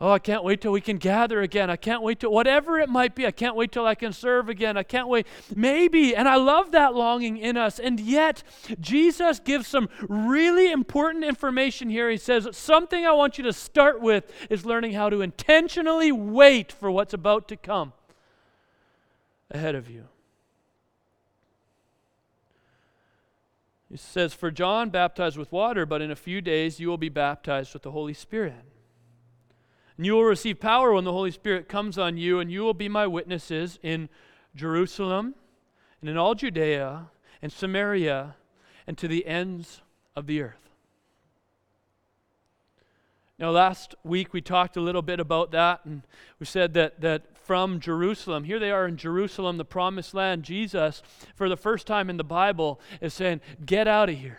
Oh, 0.00 0.10
I 0.10 0.18
can't 0.18 0.42
wait 0.42 0.60
till 0.60 0.72
we 0.72 0.80
can 0.80 0.98
gather 0.98 1.40
again. 1.40 1.70
I 1.70 1.76
can't 1.76 2.02
wait 2.02 2.18
till 2.18 2.32
whatever 2.32 2.80
it 2.80 2.88
might 2.88 3.14
be. 3.14 3.26
I 3.26 3.30
can't 3.30 3.54
wait 3.54 3.70
till 3.70 3.86
I 3.86 3.94
can 3.94 4.12
serve 4.12 4.48
again. 4.48 4.76
I 4.76 4.82
can't 4.82 5.06
wait. 5.06 5.24
Maybe. 5.54 6.16
And 6.16 6.28
I 6.28 6.34
love 6.34 6.72
that 6.72 6.94
longing 6.94 7.36
in 7.36 7.56
us. 7.56 7.78
And 7.78 8.00
yet, 8.00 8.42
Jesus 8.80 9.38
gives 9.38 9.68
some 9.68 9.88
really 10.08 10.72
important 10.72 11.24
information 11.24 11.90
here. 11.90 12.10
He 12.10 12.16
says, 12.16 12.48
Something 12.52 13.06
I 13.06 13.12
want 13.12 13.38
you 13.38 13.44
to 13.44 13.52
start 13.52 14.00
with 14.00 14.32
is 14.50 14.66
learning 14.66 14.94
how 14.94 15.10
to 15.10 15.22
intentionally 15.22 16.10
wait 16.10 16.72
for 16.72 16.90
what's 16.90 17.14
about 17.14 17.46
to 17.48 17.56
come 17.56 17.92
ahead 19.48 19.76
of 19.76 19.88
you. 19.88 20.08
He 23.88 23.96
says, 23.96 24.34
For 24.34 24.50
John 24.50 24.90
baptized 24.90 25.38
with 25.38 25.52
water, 25.52 25.86
but 25.86 26.02
in 26.02 26.10
a 26.10 26.16
few 26.16 26.40
days 26.40 26.80
you 26.80 26.88
will 26.88 26.98
be 26.98 27.08
baptized 27.08 27.72
with 27.74 27.84
the 27.84 27.92
Holy 27.92 28.12
Spirit. 28.12 28.73
And 29.96 30.06
you 30.06 30.14
will 30.14 30.24
receive 30.24 30.58
power 30.58 30.92
when 30.92 31.04
the 31.04 31.12
Holy 31.12 31.30
Spirit 31.30 31.68
comes 31.68 31.98
on 31.98 32.16
you, 32.16 32.40
and 32.40 32.50
you 32.50 32.62
will 32.62 32.74
be 32.74 32.88
my 32.88 33.06
witnesses 33.06 33.78
in 33.82 34.08
Jerusalem 34.56 35.34
and 36.00 36.10
in 36.10 36.16
all 36.16 36.34
Judea 36.34 37.06
and 37.40 37.52
Samaria 37.52 38.36
and 38.86 38.98
to 38.98 39.08
the 39.08 39.26
ends 39.26 39.82
of 40.16 40.26
the 40.26 40.42
earth. 40.42 40.64
Now, 43.38 43.50
last 43.50 43.96
week 44.04 44.32
we 44.32 44.40
talked 44.40 44.76
a 44.76 44.80
little 44.80 45.02
bit 45.02 45.18
about 45.18 45.50
that, 45.52 45.80
and 45.84 46.02
we 46.38 46.46
said 46.46 46.72
that, 46.74 47.00
that 47.00 47.36
from 47.36 47.80
Jerusalem, 47.80 48.44
here 48.44 48.60
they 48.60 48.70
are 48.70 48.86
in 48.86 48.96
Jerusalem, 48.96 49.56
the 49.56 49.64
promised 49.64 50.14
land, 50.14 50.44
Jesus, 50.44 51.02
for 51.34 51.48
the 51.48 51.56
first 51.56 51.86
time 51.86 52.08
in 52.08 52.16
the 52.16 52.24
Bible, 52.24 52.80
is 53.00 53.12
saying, 53.12 53.40
Get 53.64 53.88
out 53.88 54.08
of 54.08 54.16
here. 54.16 54.38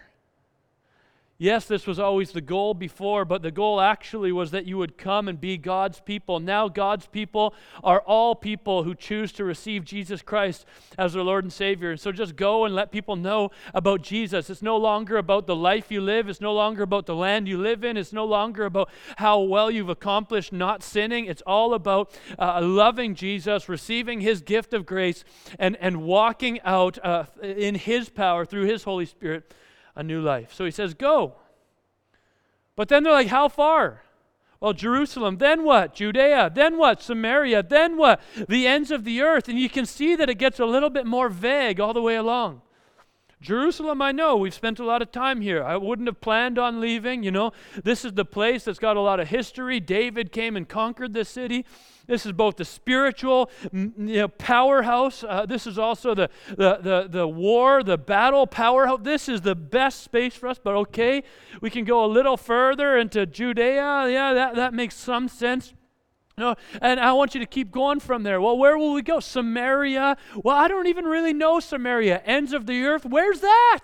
Yes, 1.37 1.65
this 1.65 1.85
was 1.85 1.99
always 1.99 2.31
the 2.31 2.39
goal 2.39 2.73
before, 2.73 3.25
but 3.25 3.41
the 3.41 3.51
goal 3.51 3.81
actually 3.81 4.31
was 4.31 4.51
that 4.51 4.63
you 4.63 4.77
would 4.77 4.97
come 4.97 5.27
and 5.27 5.39
be 5.39 5.57
God's 5.57 5.99
people. 5.99 6.39
Now, 6.39 6.69
God's 6.69 7.07
people 7.07 7.53
are 7.83 7.99
all 7.99 8.35
people 8.35 8.83
who 8.83 8.95
choose 8.95 9.33
to 9.33 9.43
receive 9.43 9.83
Jesus 9.83 10.21
Christ 10.21 10.65
as 10.97 11.11
their 11.11 11.23
Lord 11.23 11.43
and 11.43 11.51
Savior. 11.51 11.91
And 11.91 11.99
so 11.99 12.13
just 12.13 12.37
go 12.37 12.63
and 12.63 12.73
let 12.73 12.89
people 12.89 13.17
know 13.17 13.51
about 13.73 14.01
Jesus. 14.01 14.49
It's 14.49 14.61
no 14.61 14.77
longer 14.77 15.17
about 15.17 15.45
the 15.45 15.57
life 15.57 15.91
you 15.91 15.99
live, 15.99 16.29
it's 16.29 16.39
no 16.39 16.53
longer 16.53 16.83
about 16.83 17.05
the 17.05 17.15
land 17.15 17.49
you 17.49 17.57
live 17.57 17.83
in, 17.83 17.97
it's 17.97 18.13
no 18.13 18.23
longer 18.23 18.63
about 18.63 18.89
how 19.17 19.41
well 19.41 19.69
you've 19.69 19.89
accomplished 19.89 20.53
not 20.53 20.83
sinning. 20.83 21.25
It's 21.25 21.43
all 21.45 21.73
about 21.73 22.17
uh, 22.39 22.61
loving 22.61 23.13
Jesus, 23.13 23.67
receiving 23.67 24.21
His 24.21 24.39
gift 24.39 24.73
of 24.73 24.85
grace, 24.85 25.25
and, 25.59 25.75
and 25.81 26.03
walking 26.03 26.61
out 26.61 26.97
uh, 27.03 27.25
in 27.43 27.75
His 27.75 28.07
power 28.07 28.45
through 28.45 28.67
His 28.67 28.83
Holy 28.83 29.05
Spirit 29.05 29.53
a 29.95 30.03
new 30.03 30.21
life. 30.21 30.53
So 30.53 30.65
he 30.65 30.71
says, 30.71 30.93
Go. 30.93 31.35
But 32.75 32.89
then 32.89 33.03
they're 33.03 33.13
like, 33.13 33.27
How 33.27 33.47
far? 33.47 34.01
Well, 34.59 34.73
Jerusalem, 34.73 35.37
then 35.37 35.63
what? 35.63 35.93
Judea, 35.93 36.51
then 36.53 36.77
what? 36.77 37.01
Samaria, 37.01 37.61
then 37.61 37.97
what? 37.97 38.21
The 38.47 38.65
ends 38.65 38.89
of 38.89 39.03
the 39.03 39.21
earth. 39.21 39.47
And 39.47 39.59
you 39.59 39.69
can 39.69 39.85
see 39.85 40.15
that 40.15 40.29
it 40.29 40.39
gets 40.39 40.59
a 40.59 40.65
little 40.65 40.89
bit 40.89 41.05
more 41.05 41.29
vague 41.29 41.79
all 41.79 41.93
the 41.93 42.01
way 42.01 42.15
along. 42.15 42.61
Jerusalem, 43.45 44.01
I 44.01 44.11
know, 44.11 44.35
we've 44.37 44.55
spent 44.55 44.79
a 44.79 44.83
lot 44.83 45.03
of 45.03 45.11
time 45.11 45.39
here. 45.39 45.63
I 45.63 45.77
wouldn't 45.77 46.07
have 46.07 46.19
planned 46.19 46.57
on 46.57 46.81
leaving, 46.81 47.21
you 47.21 47.29
know. 47.29 47.51
This 47.83 48.03
is 48.03 48.13
the 48.13 48.25
place 48.25 48.63
that's 48.63 48.79
got 48.79 48.97
a 48.97 49.01
lot 49.01 49.19
of 49.19 49.27
history. 49.27 49.79
David 49.79 50.31
came 50.31 50.57
and 50.57 50.67
conquered 50.67 51.13
this 51.13 51.29
city. 51.29 51.63
This 52.07 52.25
is 52.25 52.31
both 52.31 52.55
the 52.55 52.65
spiritual 52.65 53.51
you 53.71 53.91
know, 53.97 54.27
powerhouse. 54.27 55.23
Uh, 55.23 55.45
this 55.45 55.67
is 55.67 55.77
also 55.77 56.15
the, 56.15 56.31
the, 56.49 56.79
the, 56.81 57.07
the 57.07 57.27
war, 57.27 57.83
the 57.83 57.99
battle 57.99 58.47
powerhouse. 58.47 59.01
This 59.03 59.29
is 59.29 59.41
the 59.41 59.55
best 59.55 60.01
space 60.01 60.35
for 60.35 60.47
us, 60.47 60.59
but 60.61 60.73
okay, 60.73 61.23
we 61.61 61.69
can 61.69 61.85
go 61.85 62.03
a 62.03 62.07
little 62.07 62.37
further 62.37 62.97
into 62.97 63.27
Judea. 63.27 64.09
Yeah, 64.09 64.33
that, 64.33 64.55
that 64.55 64.73
makes 64.73 64.95
some 64.95 65.27
sense. 65.27 65.75
No, 66.37 66.55
and 66.81 66.99
I 66.99 67.13
want 67.13 67.33
you 67.33 67.39
to 67.39 67.45
keep 67.45 67.71
going 67.71 68.01
from 68.01 68.23
there. 68.23 68.41
Well, 68.41 68.57
where 68.57 68.77
will 68.77 68.93
we 68.93 69.01
go? 69.01 69.21
Samaria. 69.21 70.17
Well, 70.43 70.55
I 70.55 70.67
don't 70.67 70.87
even 70.87 71.05
really 71.05 71.33
know 71.33 71.61
Samaria. 71.61 72.21
Ends 72.25 72.51
of 72.51 72.65
the 72.65 72.83
earth. 72.83 73.05
Where's 73.05 73.39
that? 73.39 73.83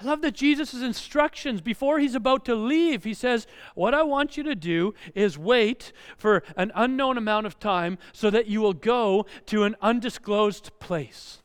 I 0.00 0.04
love 0.04 0.22
that 0.22 0.34
Jesus' 0.34 0.74
instructions 0.74 1.60
before 1.60 1.98
he's 1.98 2.14
about 2.14 2.44
to 2.44 2.54
leave, 2.54 3.04
he 3.04 3.14
says, 3.14 3.46
What 3.74 3.94
I 3.94 4.02
want 4.02 4.36
you 4.36 4.42
to 4.44 4.54
do 4.54 4.94
is 5.14 5.38
wait 5.38 5.92
for 6.16 6.42
an 6.56 6.70
unknown 6.74 7.16
amount 7.16 7.46
of 7.46 7.58
time 7.58 7.98
so 8.12 8.28
that 8.30 8.46
you 8.46 8.60
will 8.60 8.74
go 8.74 9.26
to 9.46 9.64
an 9.64 9.76
undisclosed 9.80 10.70
place. 10.78 11.42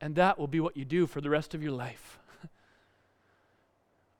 And 0.00 0.16
that 0.16 0.38
will 0.38 0.48
be 0.48 0.60
what 0.60 0.76
you 0.76 0.84
do 0.84 1.06
for 1.06 1.20
the 1.20 1.30
rest 1.30 1.54
of 1.54 1.62
your 1.62 1.72
life. 1.72 2.18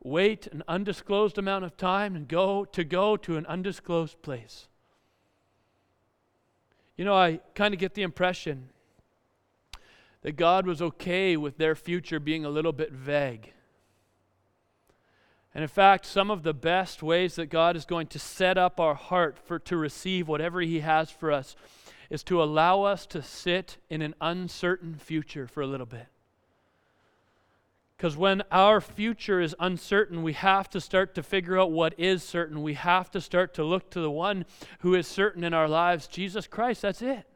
Wait 0.05 0.47
an 0.49 0.63
undisclosed 0.69 1.39
amount 1.39 1.65
of 1.65 1.77
time 1.77 2.15
and 2.15 2.29
go 2.29 2.65
to 2.67 2.85
go 2.85 3.17
to 3.17 3.37
an 3.37 3.47
undisclosed 3.47 4.21
place. 4.23 4.69
You 6.97 7.05
know, 7.05 7.15
I 7.15 7.41
kind 7.55 7.75
of 7.75 7.81
get 7.81 7.95
the 7.95 8.03
impression 8.03 8.69
that 10.23 10.37
God 10.37 10.67
was 10.67 10.81
okay 10.81 11.37
with 11.37 11.59
their 11.59 11.75
future 11.75 12.21
being 12.21 12.45
a 12.45 12.51
little 12.51 12.73
bit 12.73 12.93
vague. 12.93 13.53
And 15.55 15.63
in 15.63 15.69
fact, 15.69 16.05
some 16.05 16.31
of 16.31 16.43
the 16.43 16.55
best 16.55 17.03
ways 17.03 17.37
that 17.37 17.47
God 17.47 17.77
is 17.77 17.85
going 17.85 18.09
to 18.09 18.19
set 18.19 18.59
up 18.59 18.79
our 18.79 18.95
heart 18.95 19.39
for 19.39 19.59
to 19.61 19.77
receive 19.77 20.29
whatever 20.29 20.61
he 20.61 20.81
has 20.81 21.11
for 21.11 21.33
us 21.33 21.57
is 22.11 22.23
to 22.25 22.43
allow 22.43 22.83
us 22.83 23.07
to 23.07 23.23
sit 23.23 23.79
in 23.89 24.03
an 24.03 24.15
uncertain 24.21 24.95
future 24.95 25.47
for 25.47 25.63
a 25.63 25.67
little 25.67 25.87
bit. 25.87 26.07
Because 27.97 28.17
when 28.17 28.43
our 28.51 28.81
future 28.81 29.41
is 29.41 29.55
uncertain, 29.61 30.23
we 30.23 30.33
have 30.33 30.69
to 30.71 30.81
start 30.81 31.15
to 31.15 31.23
figure 31.23 31.59
out 31.59 31.71
what 31.71 31.95
is 31.99 32.23
certain. 32.23 32.63
We 32.63 32.75
have 32.75 33.11
to 33.13 33.21
start 33.21 33.55
to 33.55 33.65
look 33.65 33.91
to 33.91 34.01
the 34.01 34.11
one 34.11 34.47
who 34.81 34.95
is 34.95 35.07
certain 35.07 35.45
in 35.45 35.55
our 35.55 35.69
lives, 35.69 36.07
Jesus 36.07 36.47
Christ. 36.47 36.83
That's 36.83 37.03
it. 37.03 37.27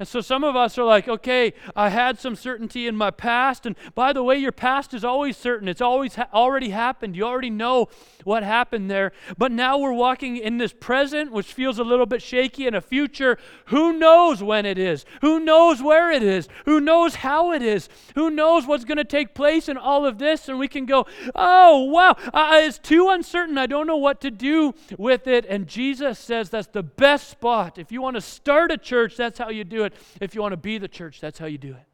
And 0.00 0.08
so 0.08 0.22
some 0.22 0.44
of 0.44 0.56
us 0.56 0.78
are 0.78 0.84
like, 0.84 1.08
okay, 1.08 1.52
I 1.76 1.90
had 1.90 2.18
some 2.18 2.34
certainty 2.34 2.86
in 2.86 2.96
my 2.96 3.10
past. 3.10 3.66
And 3.66 3.76
by 3.94 4.14
the 4.14 4.22
way, 4.22 4.38
your 4.38 4.50
past 4.50 4.94
is 4.94 5.04
always 5.04 5.36
certain. 5.36 5.68
It's 5.68 5.82
always 5.82 6.14
ha- 6.14 6.26
already 6.32 6.70
happened. 6.70 7.14
You 7.14 7.24
already 7.24 7.50
know 7.50 7.90
what 8.24 8.42
happened 8.42 8.90
there. 8.90 9.12
But 9.36 9.52
now 9.52 9.76
we're 9.76 9.92
walking 9.92 10.38
in 10.38 10.56
this 10.56 10.72
present, 10.72 11.32
which 11.32 11.52
feels 11.52 11.78
a 11.78 11.84
little 11.84 12.06
bit 12.06 12.22
shaky, 12.22 12.66
and 12.66 12.74
a 12.74 12.80
future. 12.80 13.36
Who 13.66 13.92
knows 13.92 14.42
when 14.42 14.64
it 14.64 14.78
is? 14.78 15.04
Who 15.20 15.38
knows 15.38 15.82
where 15.82 16.10
it 16.10 16.22
is? 16.22 16.48
Who 16.64 16.80
knows 16.80 17.16
how 17.16 17.52
it 17.52 17.60
is? 17.60 17.90
Who 18.14 18.30
knows 18.30 18.66
what's 18.66 18.86
going 18.86 18.96
to 18.96 19.04
take 19.04 19.34
place 19.34 19.68
in 19.68 19.76
all 19.76 20.06
of 20.06 20.16
this? 20.16 20.48
And 20.48 20.58
we 20.58 20.68
can 20.68 20.86
go, 20.86 21.06
oh, 21.34 21.84
wow, 21.84 22.16
uh, 22.32 22.52
it's 22.54 22.78
too 22.78 23.10
uncertain. 23.10 23.58
I 23.58 23.66
don't 23.66 23.86
know 23.86 23.98
what 23.98 24.22
to 24.22 24.30
do 24.30 24.72
with 24.96 25.26
it. 25.26 25.44
And 25.46 25.66
Jesus 25.66 26.18
says 26.18 26.48
that's 26.48 26.68
the 26.68 26.82
best 26.82 27.28
spot. 27.28 27.76
If 27.76 27.92
you 27.92 28.00
want 28.00 28.14
to 28.14 28.22
start 28.22 28.72
a 28.72 28.78
church, 28.78 29.14
that's 29.18 29.38
how 29.38 29.50
you 29.50 29.62
do 29.62 29.84
it 29.84 29.89
it. 29.92 29.98
If 30.20 30.34
you 30.34 30.42
want 30.42 30.52
to 30.52 30.56
be 30.56 30.78
the 30.78 30.88
church, 30.88 31.20
that's 31.20 31.38
how 31.38 31.46
you 31.46 31.58
do 31.58 31.72
it. 31.72 31.86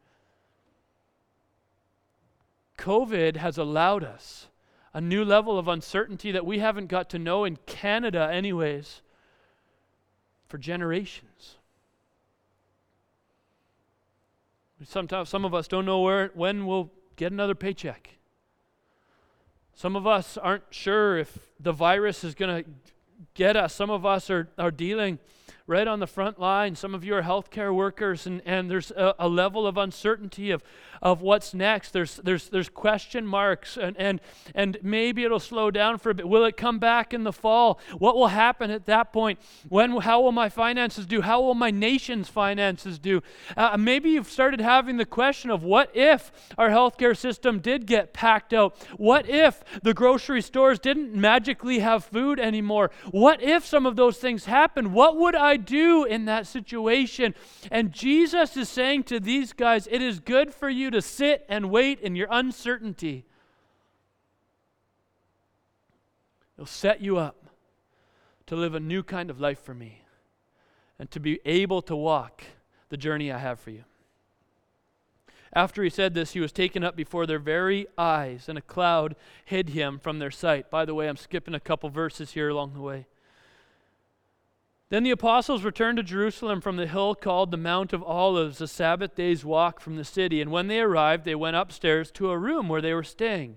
COVID 2.79 3.37
has 3.37 3.59
allowed 3.59 4.05
us 4.05 4.49
a 4.93 5.01
new 5.01 5.25
level 5.25 5.59
of 5.59 5.69
uncertainty 5.69 6.33
that 6.33 6.47
we 6.47 6.59
haven't 6.59 6.87
got 6.87 7.11
to 7.11 7.19
know 7.19 7.45
in 7.45 7.57
Canada, 7.67 8.31
anyways, 8.33 9.03
for 10.49 10.59
generations. 10.59 11.57
Sometimes 14.85 15.29
some 15.29 15.45
of 15.45 15.55
us 15.55 15.69
don't 15.69 15.87
know 15.87 16.01
where 16.01 16.31
when 16.35 16.67
we'll 16.67 16.91
get 17.17 17.33
another 17.33 17.55
paycheck. 17.55 18.11
Some 19.75 19.97
of 19.97 20.07
us 20.07 20.37
aren't 20.39 20.65
sure 20.71 21.19
if 21.19 21.51
the 21.59 21.73
virus 21.73 22.25
is 22.25 22.35
going 22.35 22.65
to 22.65 22.71
get 23.35 23.57
us. 23.57 23.75
Some 23.75 23.91
of 23.91 24.07
us 24.07 24.31
are, 24.31 24.49
are 24.59 24.71
dealing 24.71 25.19
right 25.69 25.89
on 25.89 25.99
the 25.99 26.07
front 26.07 26.39
line. 26.39 26.77
Some 26.77 26.95
of 26.95 27.05
you 27.05 27.15
are 27.17 27.23
healthcare 27.23 27.75
workers, 27.75 28.25
and, 28.27 28.41
and 28.47 28.71
there's 28.71 28.93
a, 28.93 29.15
a, 29.19 29.29
level 29.29 29.67
of 29.67 29.77
uncertainty 29.77 30.53
of, 30.53 30.63
of 31.03 31.23
what's 31.23 31.53
next. 31.53 31.93
There's, 31.93 32.17
there's, 32.17 32.49
there's 32.51 32.69
question 32.69 33.27
marks, 33.27 33.77
and, 33.77 33.97
and, 33.99 34.21
and 34.55 34.79
maybe 34.81 35.25
it'll 35.25 35.41
slow 35.41 35.73
down 35.73 35.99
for 35.99 36.11
a 36.11 36.15
bit. 36.15 36.29
Will 36.29 36.45
it 36.45 36.57
come 36.57 36.79
back 36.79 37.13
in 37.13 37.25
the 37.25 37.33
fall? 37.33 37.81
What 37.99 38.15
will 38.15 38.29
happen 38.29 38.71
at 38.71 38.87
that 38.87 39.13
point? 39.13 39.41
When, 39.69 39.97
how 39.99 40.21
will 40.21 40.31
my 40.31 40.49
finances 40.49 41.05
do? 41.05 41.23
How 41.23 41.41
will 41.41 41.55
my 41.55 41.73
nation's 41.73 42.29
finances 42.29 43.01
do? 43.01 43.23
Uh, 43.57 43.77
maybe 43.77 44.11
you've 44.11 44.31
started 44.31 44.61
having 44.61 44.99
the 44.99 45.05
question 45.05 45.51
of 45.51 45.65
what 45.65 45.91
if 45.97 46.31
our 46.57 46.71
healthcare 46.71 47.17
system 47.17 47.59
did 47.59 47.87
get 47.87 48.13
packed 48.13 48.53
out? 48.53 48.77
What 48.97 49.29
if 49.29 49.65
the 49.83 49.95
grocery 49.95 50.43
stores 50.43 50.79
didn't 50.79 51.13
magically 51.13 51.81
have 51.81 52.05
food 52.05 52.39
anymore? 52.39 52.93
What 53.11 53.43
if 53.43 53.67
some 53.67 53.85
of 53.85 53.97
those 53.97 54.19
things 54.19 54.45
happened? 54.45 54.93
What 54.93 55.17
would 55.17 55.35
I 55.35 55.56
do 55.57 56.05
in 56.05 56.25
that 56.27 56.47
situation? 56.47 57.35
And 57.71 57.93
Jesus 57.93 58.57
is 58.57 58.69
saying 58.69 59.05
to 59.05 59.21
these 59.21 59.53
guys, 59.53 59.89
it 59.91 60.03
is 60.03 60.21
good 60.21 60.55
for 60.55 60.69
you 60.69 60.91
to 60.91 61.03
sit 61.03 61.45
and 61.49 61.71
wait 61.71 62.01
in 62.01 62.17
your 62.17 62.29
uncertainty. 62.31 63.27
It'll 66.57 66.67
set 66.67 67.01
you 67.01 67.19
up 67.19 67.47
to 68.47 68.57
live 68.57 68.75
a 68.75 68.81
new 68.81 69.03
kind 69.03 69.31
of 69.31 69.41
life 69.41 69.63
for 69.63 69.75
me 69.75 70.03
and 70.99 71.11
to 71.11 71.21
be 71.21 71.41
able 71.45 71.83
to 71.83 71.97
walk 71.97 72.43
the 72.89 72.97
journey 72.97 73.31
I 73.31 73.39
have 73.39 73.61
for 73.61 73.71
you. 73.71 73.85
After 75.53 75.83
he 75.83 75.91
said 75.91 76.15
this, 76.15 76.33
he 76.33 76.41
was 76.41 76.53
taken 76.53 76.85
up 76.85 76.97
before 76.97 77.27
their 77.27 77.39
very 77.39 77.87
eyes, 77.97 78.49
and 78.49 78.59
a 78.59 78.63
cloud 78.63 79.17
hid 79.45 79.71
him 79.71 79.99
from 79.99 80.19
their 80.19 80.31
sight. 80.31 80.71
By 80.71 80.85
the 80.85 80.95
way, 80.95 81.09
I'm 81.09 81.17
skipping 81.17 81.55
a 81.55 81.61
couple 81.61 81.89
verses 81.89 82.33
here 82.33 82.51
along 82.51 82.75
the 82.75 82.81
way. 82.81 83.07
Then 84.89 85.03
the 85.03 85.11
apostles 85.11 85.65
returned 85.65 85.97
to 85.97 86.05
Jerusalem 86.05 86.61
from 86.61 86.77
the 86.77 86.87
hill 86.87 87.17
called 87.17 87.51
the 87.51 87.57
Mount 87.57 87.93
of 87.93 88.05
Olives, 88.05 88.61
a 88.61 88.69
Sabbath 88.69 89.17
day's 89.17 89.45
walk 89.45 89.81
from 89.81 89.97
the 89.97 90.05
city. 90.05 90.41
And 90.41 90.53
when 90.53 90.69
they 90.69 90.81
arrived, 90.81 91.25
they 91.25 91.35
went 91.35 91.57
upstairs 91.57 92.13
to 92.13 92.31
a 92.31 92.39
room 92.39 92.69
where 92.69 92.81
they 92.81 92.95
were 92.95 93.03
staying. 93.03 93.57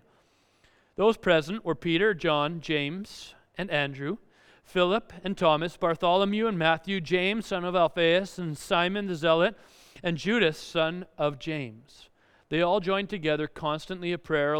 Those 0.95 1.17
present 1.17 1.63
were 1.63 1.75
Peter, 1.75 2.15
John, 2.15 2.62
James, 2.62 3.36
and 3.57 3.69
Andrew, 3.69 4.17
Philip 4.63 5.13
and 5.24 5.38
Thomas, 5.38 5.77
Bartholomew 5.77 6.48
and 6.48 6.57
Matthew, 6.57 7.00
James, 7.00 7.45
son 7.45 7.63
of 7.63 7.75
Alphaeus, 7.75 8.39
and 8.39 8.57
Simon 8.57 9.05
the 9.05 9.15
Zealot, 9.15 9.55
and 10.01 10.17
Judas, 10.17 10.57
son 10.57 11.05
of 11.17 11.38
James. 11.38 12.09
They 12.50 12.63
all 12.63 12.79
joined 12.79 13.09
together 13.09 13.48
constantly 13.48 14.12
in 14.12 14.19
prayer, 14.19 14.53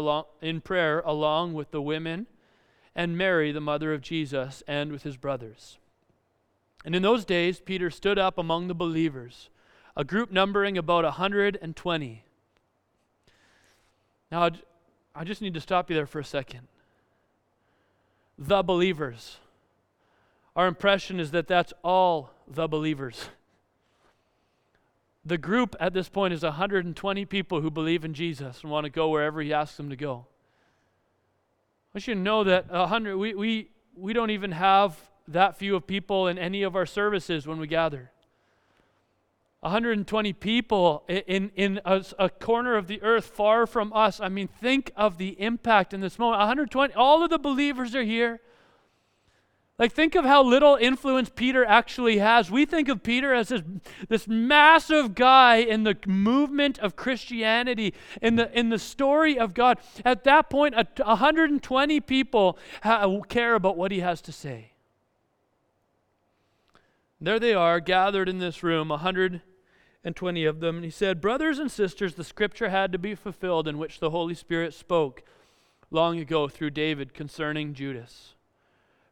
along, 1.00 1.52
with 1.52 1.70
the 1.72 1.82
women 1.82 2.28
and 2.94 3.18
Mary, 3.18 3.50
the 3.50 3.60
mother 3.60 3.92
of 3.92 4.02
Jesus, 4.02 4.62
and 4.68 4.92
with 4.92 5.02
his 5.02 5.16
brothers. 5.16 5.78
And 6.84 6.94
in 6.94 7.02
those 7.02 7.24
days, 7.24 7.60
Peter 7.60 7.90
stood 7.90 8.18
up 8.18 8.38
among 8.38 8.68
the 8.68 8.74
believers, 8.74 9.50
a 9.96 10.04
group 10.04 10.30
numbering 10.30 10.78
about 10.78 11.04
120. 11.04 12.24
Now, 14.32 14.50
I 15.14 15.24
just 15.24 15.42
need 15.42 15.54
to 15.54 15.60
stop 15.60 15.90
you 15.90 15.96
there 15.96 16.06
for 16.06 16.20
a 16.20 16.24
second. 16.24 16.68
The 18.38 18.62
believers. 18.62 19.38
Our 20.56 20.66
impression 20.66 21.20
is 21.20 21.32
that 21.32 21.46
that's 21.46 21.72
all 21.84 22.32
the 22.48 22.66
believers. 22.66 23.28
The 25.24 25.36
group 25.36 25.76
at 25.78 25.92
this 25.92 26.08
point 26.08 26.32
is 26.32 26.42
120 26.42 27.24
people 27.26 27.60
who 27.60 27.70
believe 27.70 28.04
in 28.04 28.14
Jesus 28.14 28.62
and 28.62 28.70
want 28.70 28.84
to 28.84 28.90
go 28.90 29.10
wherever 29.10 29.42
he 29.42 29.52
asks 29.52 29.76
them 29.76 29.90
to 29.90 29.96
go. 29.96 30.26
I 31.94 31.98
to 31.98 32.14
know 32.14 32.44
that 32.44 32.70
100, 32.70 33.16
we, 33.16 33.34
we, 33.34 33.70
we 33.94 34.12
don't 34.12 34.30
even 34.30 34.52
have 34.52 35.09
that 35.32 35.56
few 35.56 35.76
of 35.76 35.86
people 35.86 36.26
in 36.26 36.38
any 36.38 36.62
of 36.62 36.76
our 36.76 36.86
services 36.86 37.46
when 37.46 37.58
we 37.58 37.66
gather. 37.66 38.10
120 39.60 40.32
people 40.32 41.04
in, 41.06 41.50
in 41.54 41.80
a, 41.84 42.02
a, 42.18 42.30
corner 42.30 42.76
of 42.76 42.86
the 42.86 43.02
earth 43.02 43.26
far 43.26 43.66
from 43.66 43.92
us. 43.92 44.18
I 44.18 44.30
mean, 44.30 44.48
think 44.48 44.90
of 44.96 45.18
the 45.18 45.38
impact 45.40 45.92
in 45.92 46.00
this 46.00 46.18
moment. 46.18 46.38
120, 46.38 46.94
all 46.94 47.22
of 47.22 47.28
the 47.28 47.38
believers 47.38 47.94
are 47.94 48.02
here. 48.02 48.40
Like, 49.78 49.92
think 49.92 50.14
of 50.14 50.24
how 50.24 50.42
little 50.42 50.76
influence 50.76 51.30
Peter 51.34 51.64
actually 51.64 52.18
has. 52.18 52.50
We 52.50 52.66
think 52.66 52.88
of 52.88 53.02
Peter 53.02 53.34
as 53.34 53.48
this, 53.48 53.62
this 54.08 54.28
massive 54.28 55.14
guy 55.14 55.56
in 55.56 55.84
the 55.84 55.96
movement 56.06 56.78
of 56.78 56.96
Christianity, 56.96 57.94
in 58.20 58.36
the, 58.36 58.58
in 58.58 58.68
the 58.68 58.78
story 58.78 59.38
of 59.38 59.54
God. 59.54 59.78
At 60.04 60.24
that 60.24 60.50
point, 60.50 60.74
120 60.74 62.00
people 62.00 62.58
ha- 62.82 63.20
care 63.28 63.54
about 63.54 63.78
what 63.78 63.90
he 63.90 64.00
has 64.00 64.20
to 64.22 64.32
say. 64.32 64.72
There 67.20 67.38
they 67.38 67.52
are, 67.52 67.80
gathered 67.80 68.28
in 68.28 68.38
this 68.38 68.62
room, 68.62 68.88
120 68.88 70.44
of 70.44 70.60
them. 70.60 70.76
And 70.76 70.84
he 70.84 70.90
said, 70.90 71.20
Brothers 71.20 71.58
and 71.58 71.70
sisters, 71.70 72.14
the 72.14 72.24
scripture 72.24 72.70
had 72.70 72.92
to 72.92 72.98
be 72.98 73.14
fulfilled 73.14 73.68
in 73.68 73.76
which 73.76 74.00
the 74.00 74.10
Holy 74.10 74.34
Spirit 74.34 74.72
spoke 74.72 75.22
long 75.90 76.18
ago 76.18 76.48
through 76.48 76.70
David 76.70 77.12
concerning 77.12 77.74
Judas, 77.74 78.34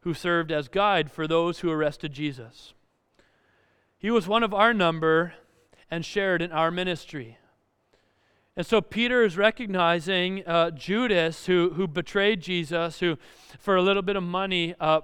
who 0.00 0.14
served 0.14 0.50
as 0.50 0.68
guide 0.68 1.10
for 1.10 1.26
those 1.26 1.58
who 1.58 1.70
arrested 1.70 2.12
Jesus. 2.12 2.72
He 3.98 4.10
was 4.10 4.26
one 4.26 4.42
of 4.42 4.54
our 4.54 4.72
number 4.72 5.34
and 5.90 6.04
shared 6.04 6.40
in 6.40 6.52
our 6.52 6.70
ministry. 6.70 7.36
And 8.56 8.66
so 8.66 8.80
Peter 8.80 9.22
is 9.22 9.36
recognizing 9.36 10.46
uh, 10.46 10.70
Judas, 10.70 11.46
who, 11.46 11.70
who 11.74 11.86
betrayed 11.86 12.40
Jesus, 12.40 13.00
who, 13.00 13.18
for 13.58 13.76
a 13.76 13.82
little 13.82 14.02
bit 14.02 14.16
of 14.16 14.22
money, 14.22 14.74
uh, 14.80 15.00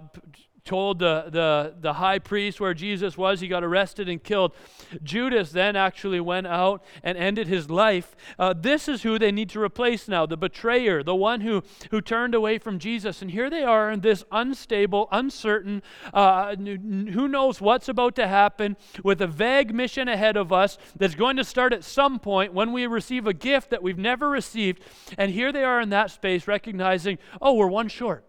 told 0.64 0.98
the, 0.98 1.26
the, 1.28 1.74
the 1.78 1.92
high 1.92 2.18
priest 2.18 2.58
where 2.58 2.72
Jesus 2.72 3.18
was. 3.18 3.40
He 3.40 3.48
got 3.48 3.62
arrested 3.62 4.08
and 4.08 4.22
killed. 4.22 4.54
Judas 5.02 5.52
then 5.52 5.76
actually 5.76 6.20
went 6.20 6.46
out 6.46 6.82
and 7.02 7.18
ended 7.18 7.48
his 7.48 7.68
life. 7.68 8.16
Uh, 8.38 8.54
this 8.56 8.88
is 8.88 9.02
who 9.02 9.18
they 9.18 9.30
need 9.30 9.50
to 9.50 9.60
replace 9.60 10.08
now 10.08 10.24
the 10.24 10.38
betrayer, 10.38 11.02
the 11.02 11.14
one 11.14 11.42
who, 11.42 11.62
who 11.90 12.00
turned 12.00 12.34
away 12.34 12.56
from 12.56 12.78
Jesus. 12.78 13.20
And 13.20 13.30
here 13.30 13.50
they 13.50 13.62
are 13.62 13.90
in 13.90 14.00
this 14.00 14.24
unstable, 14.32 15.06
uncertain, 15.12 15.82
uh, 16.14 16.56
who 16.56 17.28
knows 17.28 17.60
what's 17.60 17.90
about 17.90 18.16
to 18.16 18.26
happen 18.26 18.78
with 19.02 19.20
a 19.20 19.26
vague 19.26 19.74
mission 19.74 20.08
ahead 20.08 20.38
of 20.38 20.50
us 20.50 20.78
that's 20.96 21.14
going 21.14 21.36
to 21.36 21.44
start 21.44 21.74
at 21.74 21.84
some 21.84 22.18
point 22.18 22.54
when 22.54 22.72
we 22.72 22.86
receive 22.86 23.26
a 23.26 23.34
gift 23.34 23.68
that 23.68 23.82
we've 23.82 23.98
never 23.98 24.30
received. 24.30 24.82
And 25.18 25.30
here 25.30 25.52
they 25.52 25.62
are 25.62 25.82
in 25.82 25.90
that 25.90 26.10
space 26.10 26.48
recognizing, 26.48 27.18
oh, 27.42 27.52
we're 27.52 27.66
one 27.66 27.88
short. 27.88 28.24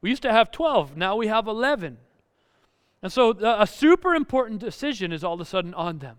We 0.00 0.10
used 0.10 0.22
to 0.22 0.32
have 0.32 0.50
12, 0.50 0.96
now 0.96 1.16
we 1.16 1.26
have 1.26 1.46
11. 1.46 1.98
And 3.02 3.12
so 3.12 3.30
uh, 3.30 3.56
a 3.60 3.66
super 3.66 4.14
important 4.14 4.60
decision 4.60 5.12
is 5.12 5.22
all 5.22 5.34
of 5.34 5.40
a 5.40 5.44
sudden 5.44 5.74
on 5.74 5.98
them. 5.98 6.18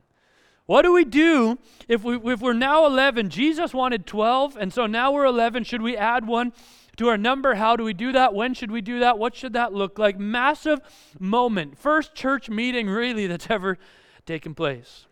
What 0.67 0.81
do 0.81 0.91
we 0.91 1.05
do 1.05 1.57
if, 1.87 2.03
we, 2.03 2.17
if 2.31 2.41
we're 2.41 2.53
now 2.53 2.85
11? 2.85 3.29
Jesus 3.29 3.73
wanted 3.73 4.05
12, 4.05 4.57
and 4.57 4.73
so 4.73 4.85
now 4.85 5.13
we're 5.13 5.25
11. 5.25 5.63
Should 5.63 5.81
we 5.81 5.95
add 5.95 6.27
one 6.27 6.51
to 6.97 7.07
our 7.07 7.17
number? 7.17 7.55
How 7.55 7.77
do 7.77 7.85
we 7.85 7.93
do 7.93 8.11
that? 8.11 8.33
When 8.33 8.53
should 8.53 8.71
we 8.71 8.81
do 8.81 8.99
that? 8.99 9.17
What 9.17 9.33
should 9.33 9.53
that 9.53 9.73
look 9.73 9.97
like? 9.97 10.19
Massive 10.19 10.81
moment. 11.19 11.77
First 11.77 12.15
church 12.15 12.49
meeting, 12.49 12.89
really, 12.89 13.27
that's 13.27 13.47
ever 13.49 13.77
taken 14.25 14.53
place. 14.53 15.05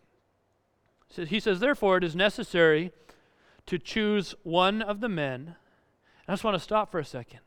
He 1.10 1.40
says, 1.40 1.62
Therefore, 1.62 1.98
it 1.98 2.04
is 2.04 2.16
necessary 2.16 2.92
to 3.66 3.80
choose 3.80 4.36
one 4.44 4.82
of 4.82 5.00
the 5.00 5.08
men. 5.08 5.56
I 6.28 6.34
just 6.34 6.44
want 6.44 6.56
to 6.56 6.60
stop 6.60 6.92
for 6.92 7.00
a 7.00 7.06
second. 7.06 7.40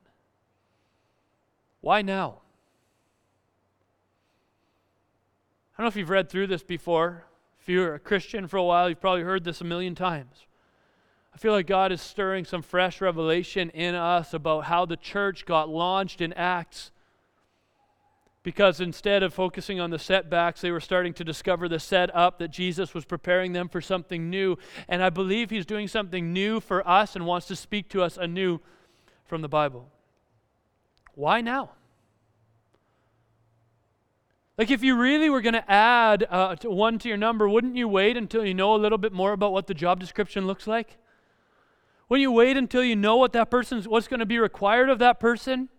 Why 1.80 2.02
now? 2.02 2.40
I 5.76 5.82
don't 5.82 5.84
know 5.84 5.88
if 5.88 5.96
you've 5.96 6.10
read 6.10 6.28
through 6.28 6.48
this 6.48 6.62
before. 6.64 7.24
If 7.60 7.68
you're 7.68 7.94
a 7.94 8.00
Christian 8.00 8.48
for 8.48 8.56
a 8.56 8.64
while, 8.64 8.88
you've 8.88 9.00
probably 9.00 9.22
heard 9.22 9.44
this 9.44 9.60
a 9.60 9.64
million 9.64 9.94
times. 9.94 10.46
I 11.32 11.38
feel 11.38 11.52
like 11.52 11.68
God 11.68 11.92
is 11.92 12.02
stirring 12.02 12.44
some 12.44 12.62
fresh 12.62 13.00
revelation 13.00 13.70
in 13.70 13.94
us 13.94 14.34
about 14.34 14.64
how 14.64 14.86
the 14.86 14.96
church 14.96 15.46
got 15.46 15.68
launched 15.68 16.20
in 16.20 16.32
Acts. 16.32 16.90
Because 18.42 18.80
instead 18.80 19.22
of 19.22 19.32
focusing 19.32 19.78
on 19.78 19.90
the 19.90 20.00
setbacks, 20.00 20.62
they 20.62 20.72
were 20.72 20.80
starting 20.80 21.12
to 21.14 21.22
discover 21.22 21.68
the 21.68 21.78
setup 21.78 22.38
that 22.38 22.48
Jesus 22.48 22.92
was 22.92 23.04
preparing 23.04 23.52
them 23.52 23.68
for 23.68 23.80
something 23.80 24.28
new. 24.28 24.56
And 24.88 25.00
I 25.00 25.10
believe 25.10 25.50
He's 25.50 25.66
doing 25.66 25.86
something 25.86 26.32
new 26.32 26.58
for 26.58 26.86
us 26.88 27.14
and 27.14 27.24
wants 27.24 27.46
to 27.48 27.56
speak 27.56 27.88
to 27.90 28.02
us 28.02 28.16
anew 28.16 28.58
from 29.24 29.42
the 29.42 29.48
Bible. 29.48 29.92
Why 31.18 31.40
now? 31.40 31.70
Like, 34.56 34.70
if 34.70 34.84
you 34.84 34.96
really 34.96 35.28
were 35.28 35.40
going 35.40 35.54
to 35.54 35.68
add 35.68 36.24
uh, 36.30 36.54
to 36.54 36.70
one 36.70 36.96
to 37.00 37.08
your 37.08 37.16
number, 37.16 37.48
wouldn't 37.48 37.74
you 37.74 37.88
wait 37.88 38.16
until 38.16 38.44
you 38.44 38.54
know 38.54 38.72
a 38.72 38.78
little 38.78 38.98
bit 38.98 39.12
more 39.12 39.32
about 39.32 39.52
what 39.52 39.66
the 39.66 39.74
job 39.74 39.98
description 39.98 40.46
looks 40.46 40.68
like? 40.68 40.96
Wouldn't 42.08 42.22
you 42.22 42.30
wait 42.30 42.56
until 42.56 42.84
you 42.84 42.94
know 42.94 43.16
what 43.16 43.32
that 43.32 43.50
person's, 43.50 43.88
what's 43.88 44.06
going 44.06 44.20
to 44.20 44.26
be 44.26 44.38
required 44.38 44.88
of 44.90 45.00
that 45.00 45.18
person? 45.18 45.70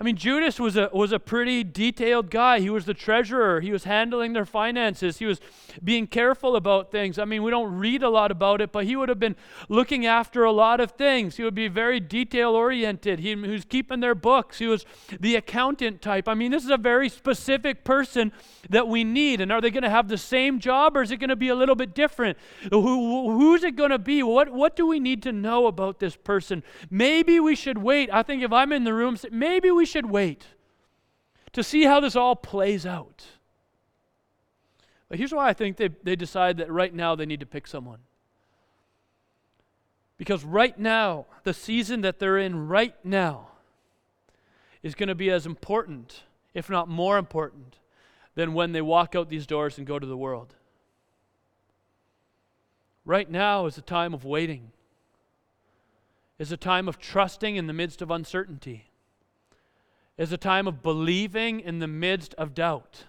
I 0.00 0.02
mean, 0.02 0.16
Judas 0.16 0.58
was 0.58 0.78
a, 0.78 0.88
was 0.94 1.12
a 1.12 1.18
pretty 1.18 1.62
detailed 1.62 2.30
guy. 2.30 2.60
He 2.60 2.70
was 2.70 2.86
the 2.86 2.94
treasurer. 2.94 3.60
He 3.60 3.70
was 3.70 3.84
handling 3.84 4.32
their 4.32 4.46
finances. 4.46 5.18
He 5.18 5.26
was 5.26 5.42
being 5.84 6.06
careful 6.06 6.56
about 6.56 6.90
things. 6.90 7.18
I 7.18 7.26
mean, 7.26 7.42
we 7.42 7.50
don't 7.50 7.78
read 7.78 8.02
a 8.02 8.08
lot 8.08 8.30
about 8.30 8.62
it, 8.62 8.72
but 8.72 8.86
he 8.86 8.96
would 8.96 9.10
have 9.10 9.18
been 9.18 9.36
looking 9.68 10.06
after 10.06 10.42
a 10.42 10.52
lot 10.52 10.80
of 10.80 10.92
things. 10.92 11.36
He 11.36 11.42
would 11.42 11.54
be 11.54 11.68
very 11.68 12.00
detail 12.00 12.52
oriented. 12.52 13.18
He, 13.18 13.28
he 13.28 13.36
was 13.36 13.66
keeping 13.66 14.00
their 14.00 14.14
books. 14.14 14.58
He 14.58 14.66
was 14.66 14.86
the 15.20 15.36
accountant 15.36 16.00
type. 16.00 16.28
I 16.28 16.32
mean, 16.34 16.50
this 16.50 16.64
is 16.64 16.70
a 16.70 16.78
very 16.78 17.10
specific 17.10 17.84
person 17.84 18.32
that 18.70 18.88
we 18.88 19.04
need. 19.04 19.42
And 19.42 19.52
are 19.52 19.60
they 19.60 19.70
going 19.70 19.82
to 19.82 19.90
have 19.90 20.08
the 20.08 20.16
same 20.16 20.60
job 20.60 20.96
or 20.96 21.02
is 21.02 21.10
it 21.10 21.18
going 21.18 21.28
to 21.28 21.36
be 21.36 21.48
a 21.48 21.54
little 21.54 21.76
bit 21.76 21.94
different? 21.94 22.38
Who, 22.70 23.32
who's 23.38 23.62
it 23.64 23.76
going 23.76 23.90
to 23.90 23.98
be? 23.98 24.22
What, 24.22 24.48
what 24.48 24.76
do 24.76 24.86
we 24.86 24.98
need 24.98 25.22
to 25.24 25.32
know 25.32 25.66
about 25.66 25.98
this 25.98 26.16
person? 26.16 26.62
Maybe 26.90 27.38
we 27.38 27.54
should 27.54 27.76
wait. 27.76 28.08
I 28.10 28.22
think 28.22 28.42
if 28.42 28.50
I'm 28.50 28.72
in 28.72 28.84
the 28.84 28.94
room, 28.94 29.18
maybe 29.30 29.70
we 29.70 29.89
should 29.90 30.06
wait 30.06 30.46
to 31.52 31.62
see 31.62 31.84
how 31.84 32.00
this 32.00 32.16
all 32.16 32.36
plays 32.36 32.86
out. 32.86 33.26
But 35.08 35.18
here's 35.18 35.32
why 35.32 35.48
I 35.48 35.52
think 35.52 35.76
they, 35.76 35.88
they 35.88 36.16
decide 36.16 36.56
that 36.58 36.70
right 36.70 36.94
now 36.94 37.14
they 37.14 37.26
need 37.26 37.40
to 37.40 37.46
pick 37.46 37.66
someone. 37.66 37.98
Because 40.16 40.44
right 40.44 40.78
now, 40.78 41.26
the 41.44 41.54
season 41.54 42.02
that 42.02 42.18
they're 42.18 42.38
in 42.38 42.68
right 42.68 42.94
now 43.04 43.48
is 44.82 44.94
going 44.94 45.08
to 45.08 45.14
be 45.14 45.30
as 45.30 45.46
important, 45.46 46.22
if 46.54 46.70
not 46.70 46.88
more 46.88 47.18
important, 47.18 47.78
than 48.34 48.54
when 48.54 48.72
they 48.72 48.82
walk 48.82 49.16
out 49.16 49.28
these 49.28 49.46
doors 49.46 49.78
and 49.78 49.86
go 49.86 49.98
to 49.98 50.06
the 50.06 50.16
world. 50.16 50.54
Right 53.04 53.28
now 53.28 53.66
is 53.66 53.76
a 53.78 53.82
time 53.82 54.14
of 54.14 54.24
waiting, 54.24 54.70
is 56.38 56.52
a 56.52 56.56
time 56.56 56.86
of 56.86 56.98
trusting 56.98 57.56
in 57.56 57.66
the 57.66 57.72
midst 57.72 58.00
of 58.00 58.10
uncertainty 58.10 58.89
is 60.20 60.32
a 60.32 60.36
time 60.36 60.68
of 60.68 60.82
believing 60.82 61.60
in 61.60 61.78
the 61.78 61.86
midst 61.88 62.34
of 62.34 62.54
doubt. 62.54 63.04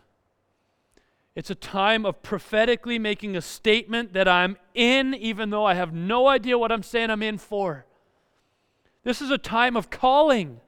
It's 1.35 1.49
a 1.49 1.55
time 1.55 2.05
of 2.05 2.23
prophetically 2.23 2.97
making 2.97 3.35
a 3.35 3.41
statement 3.41 4.13
that 4.13 4.29
I'm 4.29 4.55
in, 4.73 5.13
even 5.13 5.49
though 5.49 5.65
I 5.65 5.73
have 5.73 5.93
no 5.93 6.29
idea 6.29 6.57
what 6.57 6.71
I'm 6.71 6.83
saying 6.83 7.09
I'm 7.09 7.21
in 7.21 7.37
for. 7.37 7.85
This 9.03 9.21
is 9.21 9.29
a 9.29 9.37
time 9.37 9.75
of 9.75 9.89
calling. 9.89 10.61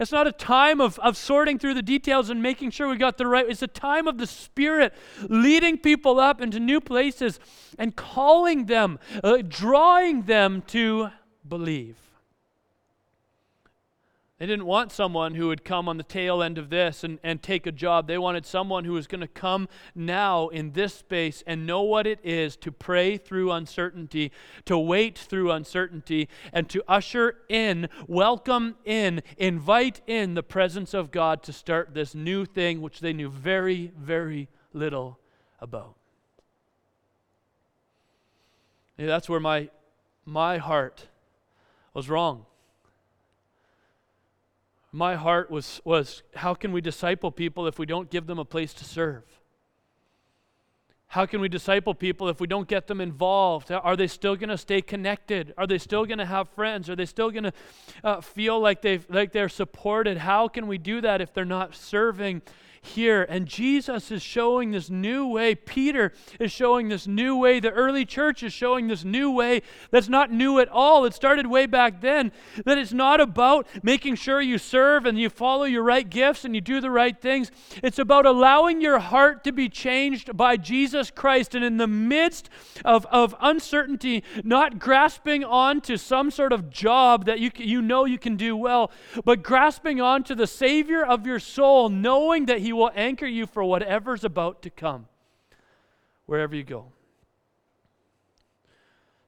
It's 0.00 0.10
not 0.10 0.26
a 0.26 0.32
time 0.32 0.80
of, 0.80 0.98
of 0.98 1.16
sorting 1.16 1.60
through 1.60 1.74
the 1.74 1.82
details 1.82 2.28
and 2.28 2.42
making 2.42 2.72
sure 2.72 2.88
we 2.88 2.96
got 2.96 3.16
the 3.16 3.28
right. 3.28 3.48
It's 3.48 3.62
a 3.62 3.68
time 3.68 4.08
of 4.08 4.18
the 4.18 4.26
Spirit 4.26 4.92
leading 5.28 5.78
people 5.78 6.18
up 6.18 6.40
into 6.40 6.58
new 6.58 6.80
places 6.80 7.38
and 7.78 7.94
calling 7.94 8.66
them, 8.66 8.98
uh, 9.22 9.42
drawing 9.46 10.22
them 10.22 10.62
to 10.68 11.10
believe. 11.48 12.07
They 14.38 14.46
didn't 14.46 14.66
want 14.66 14.92
someone 14.92 15.34
who 15.34 15.48
would 15.48 15.64
come 15.64 15.88
on 15.88 15.96
the 15.96 16.04
tail 16.04 16.44
end 16.44 16.58
of 16.58 16.70
this 16.70 17.02
and, 17.02 17.18
and 17.24 17.42
take 17.42 17.66
a 17.66 17.72
job. 17.72 18.06
They 18.06 18.18
wanted 18.18 18.46
someone 18.46 18.84
who 18.84 18.92
was 18.92 19.08
going 19.08 19.20
to 19.20 19.26
come 19.26 19.68
now 19.96 20.46
in 20.46 20.72
this 20.72 20.94
space 20.94 21.42
and 21.44 21.66
know 21.66 21.82
what 21.82 22.06
it 22.06 22.20
is 22.22 22.56
to 22.58 22.70
pray 22.70 23.16
through 23.16 23.50
uncertainty, 23.50 24.30
to 24.66 24.78
wait 24.78 25.18
through 25.18 25.50
uncertainty, 25.50 26.28
and 26.52 26.68
to 26.68 26.84
usher 26.86 27.38
in, 27.48 27.88
welcome 28.06 28.76
in, 28.84 29.22
invite 29.38 30.02
in 30.06 30.34
the 30.34 30.44
presence 30.44 30.94
of 30.94 31.10
God 31.10 31.42
to 31.42 31.52
start 31.52 31.92
this 31.92 32.14
new 32.14 32.44
thing 32.44 32.80
which 32.80 33.00
they 33.00 33.12
knew 33.12 33.30
very, 33.30 33.92
very 33.98 34.48
little 34.72 35.18
about. 35.60 35.96
Yeah, 38.96 39.06
that's 39.06 39.28
where 39.28 39.40
my, 39.40 39.68
my 40.24 40.58
heart 40.58 41.08
was 41.92 42.08
wrong 42.08 42.46
my 44.98 45.14
heart 45.14 45.48
was, 45.48 45.80
was 45.84 46.24
how 46.34 46.54
can 46.54 46.72
we 46.72 46.80
disciple 46.80 47.30
people 47.30 47.68
if 47.68 47.78
we 47.78 47.86
don't 47.86 48.10
give 48.10 48.26
them 48.26 48.40
a 48.40 48.44
place 48.44 48.74
to 48.74 48.84
serve? 48.84 49.22
How 51.06 51.24
can 51.24 51.40
we 51.40 51.48
disciple 51.48 51.94
people 51.94 52.28
if 52.28 52.40
we 52.40 52.48
don't 52.48 52.68
get 52.68 52.88
them 52.88 53.00
involved? 53.00 53.70
Are 53.70 53.96
they 53.96 54.08
still 54.08 54.34
going 54.34 54.50
to 54.50 54.58
stay 54.58 54.82
connected? 54.82 55.54
Are 55.56 55.66
they 55.66 55.78
still 55.78 56.04
going 56.04 56.18
to 56.18 56.26
have 56.26 56.48
friends? 56.50 56.90
Are 56.90 56.96
they 56.96 57.06
still 57.06 57.30
going 57.30 57.44
to 57.44 57.52
uh, 58.02 58.20
feel 58.20 58.60
like, 58.60 58.82
they 58.82 59.00
like 59.08 59.32
they're 59.32 59.48
supported? 59.48 60.18
How 60.18 60.48
can 60.48 60.66
we 60.66 60.76
do 60.76 61.00
that 61.00 61.22
if 61.22 61.32
they're 61.32 61.46
not 61.46 61.74
serving 61.74 62.42
here. 62.80 63.22
And 63.28 63.46
Jesus 63.46 64.10
is 64.10 64.22
showing 64.22 64.70
this 64.70 64.90
new 64.90 65.26
way. 65.26 65.54
Peter 65.54 66.12
is 66.38 66.52
showing 66.52 66.88
this 66.88 67.06
new 67.06 67.36
way. 67.36 67.60
The 67.60 67.70
early 67.70 68.04
church 68.04 68.42
is 68.42 68.52
showing 68.52 68.88
this 68.88 69.04
new 69.04 69.30
way 69.30 69.62
that's 69.90 70.08
not 70.08 70.32
new 70.32 70.58
at 70.58 70.68
all. 70.68 71.04
It 71.04 71.14
started 71.14 71.46
way 71.46 71.66
back 71.66 72.00
then. 72.00 72.32
That 72.64 72.78
it's 72.78 72.92
not 72.92 73.20
about 73.20 73.66
making 73.82 74.16
sure 74.16 74.40
you 74.40 74.58
serve 74.58 75.06
and 75.06 75.18
you 75.18 75.30
follow 75.30 75.64
your 75.64 75.82
right 75.82 76.08
gifts 76.08 76.44
and 76.44 76.54
you 76.54 76.60
do 76.60 76.80
the 76.80 76.90
right 76.90 77.20
things. 77.20 77.50
It's 77.82 77.98
about 77.98 78.26
allowing 78.26 78.80
your 78.80 78.98
heart 78.98 79.44
to 79.44 79.52
be 79.52 79.68
changed 79.68 80.36
by 80.36 80.56
Jesus 80.56 81.10
Christ. 81.10 81.54
And 81.54 81.64
in 81.64 81.76
the 81.76 81.86
midst 81.86 82.48
of, 82.84 83.06
of 83.06 83.34
uncertainty, 83.40 84.24
not 84.44 84.78
grasping 84.78 85.44
on 85.44 85.80
to 85.82 85.96
some 85.96 86.30
sort 86.30 86.52
of 86.52 86.70
job 86.70 87.26
that 87.26 87.40
you, 87.40 87.50
you 87.56 87.82
know 87.82 88.04
you 88.04 88.18
can 88.18 88.36
do 88.36 88.56
well, 88.56 88.90
but 89.24 89.42
grasping 89.42 90.00
on 90.00 90.22
to 90.24 90.34
the 90.34 90.46
Savior 90.46 91.04
of 91.04 91.26
your 91.26 91.38
soul, 91.38 91.88
knowing 91.88 92.46
that 92.46 92.60
He 92.60 92.67
will 92.72 92.90
anchor 92.94 93.26
you 93.26 93.46
for 93.46 93.64
whatever's 93.64 94.24
about 94.24 94.62
to 94.62 94.70
come, 94.70 95.06
wherever 96.26 96.54
you 96.54 96.64
go. 96.64 96.86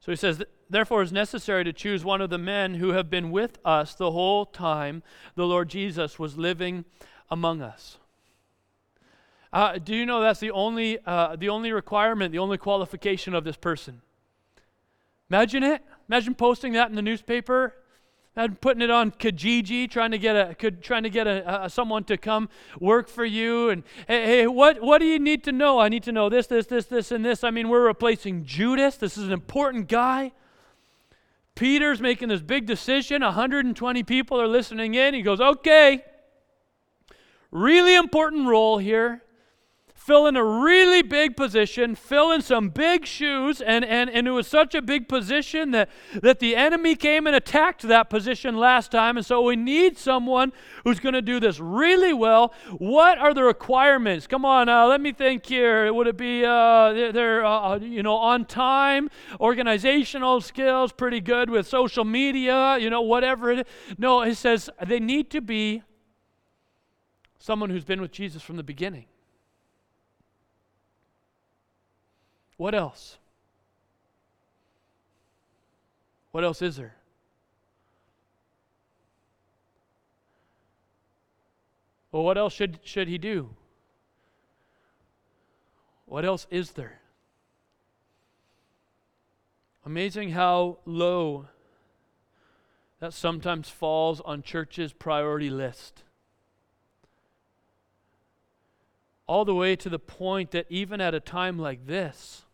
So 0.01 0.13
he 0.13 0.17
says, 0.17 0.43
Therefore, 0.69 1.03
it's 1.03 1.11
necessary 1.11 1.65
to 1.65 1.73
choose 1.73 2.05
one 2.05 2.21
of 2.21 2.31
the 2.31 2.39
men 2.39 2.75
who 2.75 2.91
have 2.91 3.11
been 3.11 3.33
with 3.33 3.59
us 3.65 3.95
the 3.95 4.13
whole 4.13 4.47
time 4.47 5.03
the 5.35 5.47
Lord 5.47 5.69
Jesus 5.69 6.17
was 6.17 6.39
living 6.39 6.85
among 7.29 7.61
us. 7.61 7.99
Uh, 9.53 9.79
do 9.79 9.95
you 9.97 10.07
know 10.07 10.21
that's 10.21 10.39
the 10.39 10.53
only, 10.53 10.99
uh, 11.05 11.35
the 11.35 11.49
only 11.49 11.73
requirement, 11.73 12.31
the 12.31 12.39
only 12.39 12.57
qualification 12.57 13.35
of 13.35 13.43
this 13.43 13.57
person? 13.57 14.01
Imagine 15.29 15.65
it. 15.65 15.83
Imagine 16.09 16.37
posting 16.37 16.73
that 16.75 16.89
in 16.89 16.95
the 16.95 17.03
newspaper 17.03 17.75
and 18.37 18.61
putting 18.61 18.83
it 18.83 18.91
on 18.91 19.11
Kijiji, 19.11 19.91
trying 19.91 20.13
to 20.13 20.19
get 20.19 20.37
a 20.37 20.55
could, 20.55 20.83
trying 20.83 21.03
to 21.03 21.11
get 21.11 21.27
a, 21.27 21.65
a, 21.65 21.71
someone 21.71 22.05
to 22.05 22.17
come 22.17 22.49
work 22.79 23.09
for 23.09 23.25
you. 23.25 23.71
And 23.71 23.83
hey, 24.07 24.27
hey, 24.27 24.47
what 24.47 24.81
what 24.81 24.99
do 24.99 25.07
you 25.07 25.19
need 25.19 25.45
to 25.45 25.53
know? 25.53 25.81
I 25.81 25.89
need 25.89 26.03
to 26.05 26.13
know 26.13 26.29
this, 26.29 26.47
this, 26.47 26.67
this, 26.67 26.87
this, 26.87 27.11
and 27.11 27.25
this. 27.25 27.43
I 27.43 27.51
mean, 27.51 27.69
we're 27.69 27.87
replacing 27.87 28.45
Judas. 28.45 28.97
This 28.97 29.19
is 29.19 29.25
an 29.25 29.33
important 29.33 29.89
guy. 29.89 30.33
Peter's 31.55 32.01
making 32.01 32.29
this 32.29 32.41
big 32.41 32.67
decision. 32.67 33.23
120 33.23 34.03
people 34.05 34.41
are 34.41 34.49
listening 34.49 34.95
in. 34.95 35.13
He 35.13 35.23
goes, 35.23 35.41
okay. 35.41 36.05
Really 37.51 37.97
important 37.97 38.47
role 38.47 38.79
here 38.79 39.23
fill 40.11 40.27
in 40.27 40.35
a 40.35 40.45
really 40.45 41.03
big 41.03 41.37
position, 41.37 41.95
fill 41.95 42.33
in 42.33 42.43
some 42.43 42.69
big 42.69 43.07
shoes, 43.07 43.61
and, 43.61 43.85
and, 43.85 44.11
and 44.11 44.27
it 44.27 44.33
was 44.33 44.49
such 44.49 44.75
a 44.75 44.83
big 44.83 45.09
position 45.09 45.71
that, 45.71 45.89
that 46.21 46.41
the 46.41 46.57
enemy 46.57 46.97
came 46.97 47.29
and 47.29 47.37
attacked 47.37 47.83
that 47.83 48.11
position 48.11 48.57
last 48.57 48.91
time. 48.91 49.17
And 49.17 49.25
so 49.25 49.41
we 49.41 49.55
need 49.55 49.97
someone 49.97 50.53
who's 50.83 50.99
going 50.99 51.13
to 51.13 51.23
do 51.23 51.39
this 51.39 51.61
really 51.61 52.13
well. 52.13 52.53
What 52.79 53.19
are 53.19 53.33
the 53.33 53.45
requirements? 53.45 54.27
Come 54.27 54.45
on, 54.45 54.69
uh, 54.69 54.85
let 54.87 55.01
me 55.01 55.13
think 55.13 55.47
here. 55.47 55.95
Would 55.95 56.09
it 56.09 56.17
be 56.17 56.45
uh, 56.45 57.13
they're, 57.13 57.45
uh, 57.45 57.75
uh, 57.75 57.79
you 57.81 58.03
know 58.03 58.17
on 58.17 58.47
time, 58.47 59.11
organizational 59.39 60.41
skills, 60.41 60.91
pretty 60.91 61.21
good 61.21 61.51
with 61.51 61.69
social 61.69 62.05
media, 62.05 62.79
you 62.79 62.91
know 62.91 63.03
whatever 63.03 63.53
it 63.53 63.61
is. 63.61 63.65
No, 63.97 64.23
it 64.23 64.35
says 64.35 64.69
they 64.85 64.99
need 64.99 65.31
to 65.31 65.41
be 65.41 65.85
someone 67.39 67.71
who's 67.71 67.85
been 67.85 68.01
with 68.01 68.11
Jesus 68.11 68.43
from 68.43 68.57
the 68.57 68.65
beginning. 68.65 69.07
What 72.61 72.75
else? 72.75 73.17
What 76.31 76.45
else 76.45 76.61
is 76.61 76.77
there? 76.77 76.95
Well, 82.13 82.23
what 82.23 82.37
else 82.37 82.53
should, 82.53 82.81
should 82.83 83.09
he 83.09 83.17
do? 83.17 83.49
What 86.05 86.27
else 86.27 86.47
is 86.51 86.73
there? 86.73 87.01
Amazing 89.87 90.33
how 90.33 90.81
low 90.85 91.47
that 92.99 93.15
sometimes 93.15 93.71
falls 93.71 94.21
on 94.21 94.43
churches' 94.43 94.93
priority 94.93 95.49
list. 95.49 96.03
All 99.27 99.47
the 99.47 99.55
way 99.55 99.77
to 99.77 99.89
the 99.89 99.99
point 99.99 100.51
that 100.51 100.67
even 100.69 101.01
at 101.01 101.15
a 101.15 101.21
time 101.21 101.59
like 101.59 101.87
this, 101.87 102.45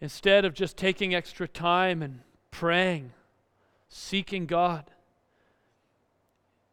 Instead 0.00 0.44
of 0.44 0.54
just 0.54 0.76
taking 0.76 1.14
extra 1.14 1.46
time 1.46 2.02
and 2.02 2.20
praying, 2.50 3.12
seeking 3.88 4.46
God, 4.46 4.90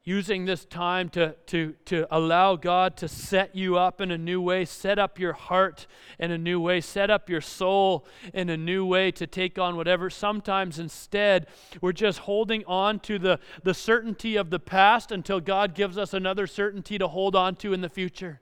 using 0.08 0.46
this 0.46 0.64
time 0.64 1.10
to, 1.10 1.36
to, 1.48 1.76
to 1.84 2.08
allow 2.10 2.56
God 2.56 2.96
to 2.96 3.10
set 3.10 3.54
you 3.54 3.78
up 3.78 4.00
in 4.00 4.10
a 4.10 4.18
new 4.18 4.40
way, 4.40 4.64
set 4.64 4.98
up 4.98 5.20
your 5.20 5.34
heart 5.34 5.86
in 6.18 6.32
a 6.32 6.38
new 6.38 6.62
way, 6.62 6.80
set 6.80 7.10
up 7.10 7.30
your 7.30 7.42
soul 7.42 8.08
in 8.34 8.50
a 8.50 8.56
new 8.56 8.86
way 8.86 9.12
to 9.12 9.28
take 9.28 9.60
on 9.60 9.76
whatever. 9.76 10.10
Sometimes 10.10 10.80
instead, 10.80 11.48
we're 11.82 11.92
just 11.92 12.20
holding 12.20 12.64
on 12.64 13.02
to 13.02 13.20
the, 13.20 13.38
the 13.64 13.74
certainty 13.74 14.38
of 14.38 14.50
the 14.50 14.60
past 14.60 15.12
until 15.12 15.42
God 15.42 15.76
gives 15.76 15.98
us 15.98 16.14
another 16.14 16.48
certainty 16.48 16.98
to 16.98 17.10
hold 17.10 17.36
on 17.36 17.58
to 17.58 17.74
in 17.74 17.82
the 17.82 17.90
future. 17.90 18.40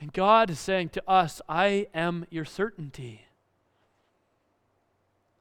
And 0.00 0.12
God 0.12 0.48
is 0.48 0.58
saying 0.58 0.88
to 0.90 1.08
us, 1.08 1.42
I 1.48 1.88
am 1.92 2.26
your 2.30 2.46
certainty. 2.46 3.26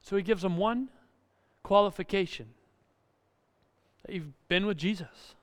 So 0.01 0.17
he 0.17 0.23
gives 0.23 0.41
them 0.41 0.57
one 0.57 0.89
qualification 1.63 2.47
that 4.05 4.13
you've 4.13 4.47
been 4.49 4.65
with 4.65 4.77
Jesus. 4.77 5.35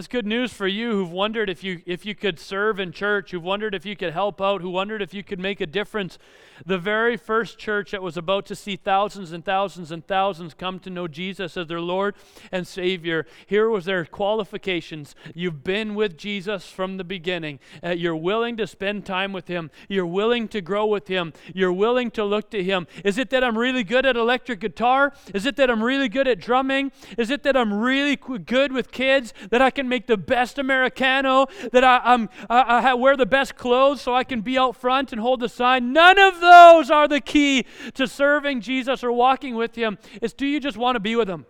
That's 0.00 0.08
good 0.08 0.24
news 0.24 0.50
for 0.50 0.66
you 0.66 0.92
who've 0.92 1.12
wondered 1.12 1.50
if 1.50 1.62
you 1.62 1.82
if 1.84 2.06
you 2.06 2.14
could 2.14 2.38
serve 2.38 2.80
in 2.80 2.90
church, 2.90 3.32
who've 3.32 3.42
wondered 3.42 3.74
if 3.74 3.84
you 3.84 3.94
could 3.94 4.14
help 4.14 4.40
out, 4.40 4.62
who 4.62 4.70
wondered 4.70 5.02
if 5.02 5.12
you 5.12 5.22
could 5.22 5.38
make 5.38 5.60
a 5.60 5.66
difference. 5.66 6.16
The 6.64 6.78
very 6.78 7.18
first 7.18 7.58
church 7.58 7.90
that 7.90 8.02
was 8.02 8.16
about 8.16 8.46
to 8.46 8.56
see 8.56 8.76
thousands 8.76 9.30
and 9.30 9.44
thousands 9.44 9.90
and 9.90 10.06
thousands 10.06 10.54
come 10.54 10.78
to 10.80 10.90
know 10.90 11.06
Jesus 11.06 11.54
as 11.58 11.66
their 11.66 11.82
Lord 11.82 12.14
and 12.50 12.66
Savior. 12.66 13.26
Here 13.46 13.68
was 13.68 13.84
their 13.84 14.06
qualifications. 14.06 15.14
You've 15.34 15.62
been 15.62 15.94
with 15.94 16.16
Jesus 16.16 16.70
from 16.70 16.96
the 16.96 17.04
beginning. 17.04 17.60
Uh, 17.84 17.90
you're 17.90 18.16
willing 18.16 18.56
to 18.56 18.66
spend 18.66 19.04
time 19.04 19.34
with 19.34 19.48
him. 19.48 19.70
You're 19.86 20.06
willing 20.06 20.48
to 20.48 20.62
grow 20.62 20.86
with 20.86 21.08
him. 21.08 21.34
You're 21.54 21.74
willing 21.74 22.10
to 22.12 22.24
look 22.24 22.50
to 22.52 22.64
him. 22.64 22.86
Is 23.04 23.18
it 23.18 23.28
that 23.30 23.44
I'm 23.44 23.58
really 23.58 23.84
good 23.84 24.06
at 24.06 24.16
electric 24.16 24.60
guitar? 24.60 25.12
Is 25.34 25.44
it 25.44 25.56
that 25.56 25.70
I'm 25.70 25.84
really 25.84 26.08
good 26.08 26.26
at 26.26 26.40
drumming? 26.40 26.90
Is 27.18 27.28
it 27.28 27.42
that 27.42 27.54
I'm 27.54 27.74
really 27.74 28.16
good 28.16 28.72
with 28.72 28.92
kids 28.92 29.34
that 29.50 29.60
I 29.60 29.70
can 29.70 29.89
make 29.90 30.06
the 30.06 30.16
best 30.16 30.58
Americano, 30.58 31.48
that 31.72 31.84
I, 31.84 32.00
I'm, 32.02 32.30
I, 32.48 32.90
I 32.90 32.94
wear 32.94 33.16
the 33.18 33.26
best 33.26 33.56
clothes 33.56 34.00
so 34.00 34.14
I 34.14 34.24
can 34.24 34.40
be 34.40 34.56
out 34.56 34.74
front 34.74 35.12
and 35.12 35.20
hold 35.20 35.40
the 35.40 35.48
sign. 35.50 35.92
None 35.92 36.18
of 36.18 36.40
those 36.40 36.90
are 36.90 37.06
the 37.06 37.20
key 37.20 37.66
to 37.94 38.06
serving 38.06 38.62
Jesus 38.62 39.04
or 39.04 39.12
walking 39.12 39.54
with 39.54 39.74
Him. 39.74 39.98
It's 40.22 40.32
do 40.32 40.46
you 40.46 40.60
just 40.60 40.78
want 40.78 40.96
to 40.96 41.00
be 41.00 41.14
with 41.14 41.28
Him? 41.28 41.44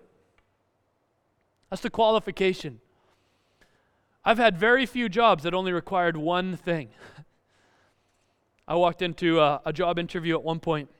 That's 1.68 1.82
the 1.82 1.90
qualification. 1.90 2.80
I've 4.24 4.38
had 4.38 4.58
very 4.58 4.84
few 4.84 5.08
jobs 5.08 5.44
that 5.44 5.54
only 5.54 5.72
required 5.72 6.16
one 6.16 6.56
thing. 6.56 6.88
I 8.68 8.74
walked 8.74 9.02
into 9.02 9.40
a, 9.40 9.60
a 9.64 9.72
job 9.72 9.98
interview 9.98 10.34
at 10.34 10.42
one 10.42 10.60
point, 10.60 10.90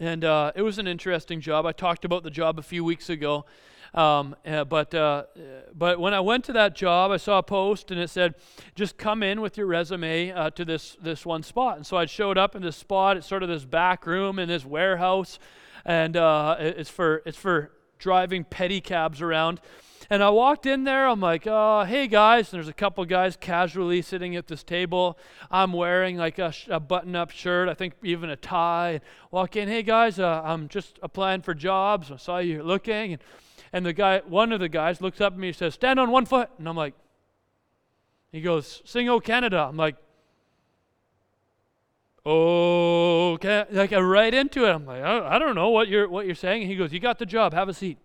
and 0.00 0.24
uh, 0.24 0.52
it 0.54 0.62
was 0.62 0.78
an 0.78 0.86
interesting 0.86 1.40
job. 1.40 1.66
I 1.66 1.72
talked 1.72 2.04
about 2.04 2.22
the 2.22 2.30
job 2.30 2.58
a 2.58 2.62
few 2.62 2.84
weeks 2.84 3.08
ago. 3.08 3.44
Um, 3.96 4.36
uh, 4.46 4.64
but, 4.64 4.94
uh, 4.94 5.24
but 5.74 5.98
when 5.98 6.12
I 6.12 6.20
went 6.20 6.44
to 6.44 6.52
that 6.52 6.76
job, 6.76 7.10
I 7.10 7.16
saw 7.16 7.38
a 7.38 7.42
post 7.42 7.90
and 7.90 7.98
it 7.98 8.10
said, 8.10 8.34
just 8.74 8.98
come 8.98 9.22
in 9.22 9.40
with 9.40 9.56
your 9.56 9.66
resume 9.66 10.32
uh, 10.32 10.50
to 10.50 10.66
this, 10.66 10.98
this 11.02 11.24
one 11.24 11.42
spot. 11.42 11.78
And 11.78 11.86
so 11.86 11.96
I 11.96 12.04
showed 12.04 12.36
up 12.36 12.54
in 12.54 12.60
this 12.60 12.76
spot. 12.76 13.16
It's 13.16 13.26
sort 13.26 13.42
of 13.42 13.48
this 13.48 13.64
back 13.64 14.06
room 14.06 14.38
in 14.38 14.48
this 14.48 14.66
warehouse. 14.66 15.38
And 15.86 16.14
uh, 16.14 16.56
it's, 16.58 16.90
for, 16.90 17.22
it's 17.24 17.38
for 17.38 17.72
driving 17.98 18.44
pedicabs 18.44 19.22
around. 19.22 19.62
And 20.10 20.22
I 20.22 20.28
walked 20.28 20.66
in 20.66 20.84
there. 20.84 21.08
I'm 21.08 21.20
like, 21.20 21.46
uh, 21.46 21.84
hey 21.84 22.06
guys. 22.06 22.52
And 22.52 22.58
there's 22.58 22.68
a 22.68 22.74
couple 22.74 23.02
guys 23.06 23.34
casually 23.38 24.02
sitting 24.02 24.36
at 24.36 24.46
this 24.46 24.62
table. 24.62 25.18
I'm 25.50 25.72
wearing 25.72 26.18
like 26.18 26.38
a, 26.38 26.52
sh- 26.52 26.68
a 26.70 26.78
button 26.78 27.16
up 27.16 27.30
shirt, 27.30 27.70
I 27.70 27.74
think 27.74 27.94
even 28.02 28.28
a 28.28 28.36
tie. 28.36 29.00
Walk 29.30 29.56
in, 29.56 29.68
hey 29.68 29.82
guys, 29.82 30.18
uh, 30.18 30.42
I'm 30.44 30.68
just 30.68 30.98
applying 31.02 31.40
for 31.40 31.54
jobs. 31.54 32.12
I 32.12 32.16
saw 32.16 32.38
you 32.38 32.62
looking. 32.62 33.14
And, 33.14 33.22
and 33.76 33.84
the 33.84 33.92
guy, 33.92 34.22
one 34.26 34.52
of 34.52 34.60
the 34.60 34.70
guys 34.70 35.02
looks 35.02 35.20
up 35.20 35.34
at 35.34 35.38
me 35.38 35.48
and 35.48 35.56
says, 35.56 35.74
stand 35.74 36.00
on 36.00 36.10
one 36.10 36.24
foot. 36.24 36.48
And 36.58 36.66
I'm 36.66 36.76
like, 36.76 36.94
he 38.32 38.40
goes, 38.40 38.80
sing 38.86 39.06
O 39.10 39.20
Canada. 39.20 39.66
I'm 39.68 39.76
like, 39.76 39.96
oh, 42.24 43.32
like 43.70 43.92
I 43.92 44.00
right 44.00 44.32
into 44.32 44.64
it. 44.64 44.70
I'm 44.70 44.86
like, 44.86 45.02
I, 45.02 45.38
don't 45.38 45.54
know 45.54 45.68
what 45.68 45.88
you're 45.88 46.08
what 46.08 46.24
you're 46.24 46.34
saying. 46.34 46.62
And 46.62 46.70
he 46.70 46.76
goes, 46.76 46.90
you 46.90 47.00
got 47.00 47.18
the 47.18 47.26
job. 47.26 47.52
Have 47.52 47.68
a 47.68 47.74
seat 47.74 47.98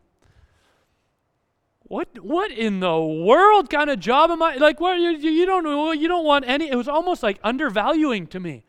what 1.84 2.08
what 2.24 2.52
in 2.52 2.80
the 2.80 3.00
world 3.00 3.70
kind 3.70 3.90
of 3.90 4.00
job 4.00 4.32
am 4.32 4.42
I 4.42 4.56
like 4.56 4.80
what 4.80 4.98
you, 4.98 5.10
you 5.10 5.46
don't 5.46 5.66
know 5.66 5.92
you 5.92 6.08
don't 6.08 6.24
want 6.24 6.46
any 6.48 6.70
it 6.70 6.76
was 6.76 6.88
almost 6.88 7.22
like 7.22 7.38
undervaluing 7.44 8.28
to 8.28 8.40
me 8.40 8.64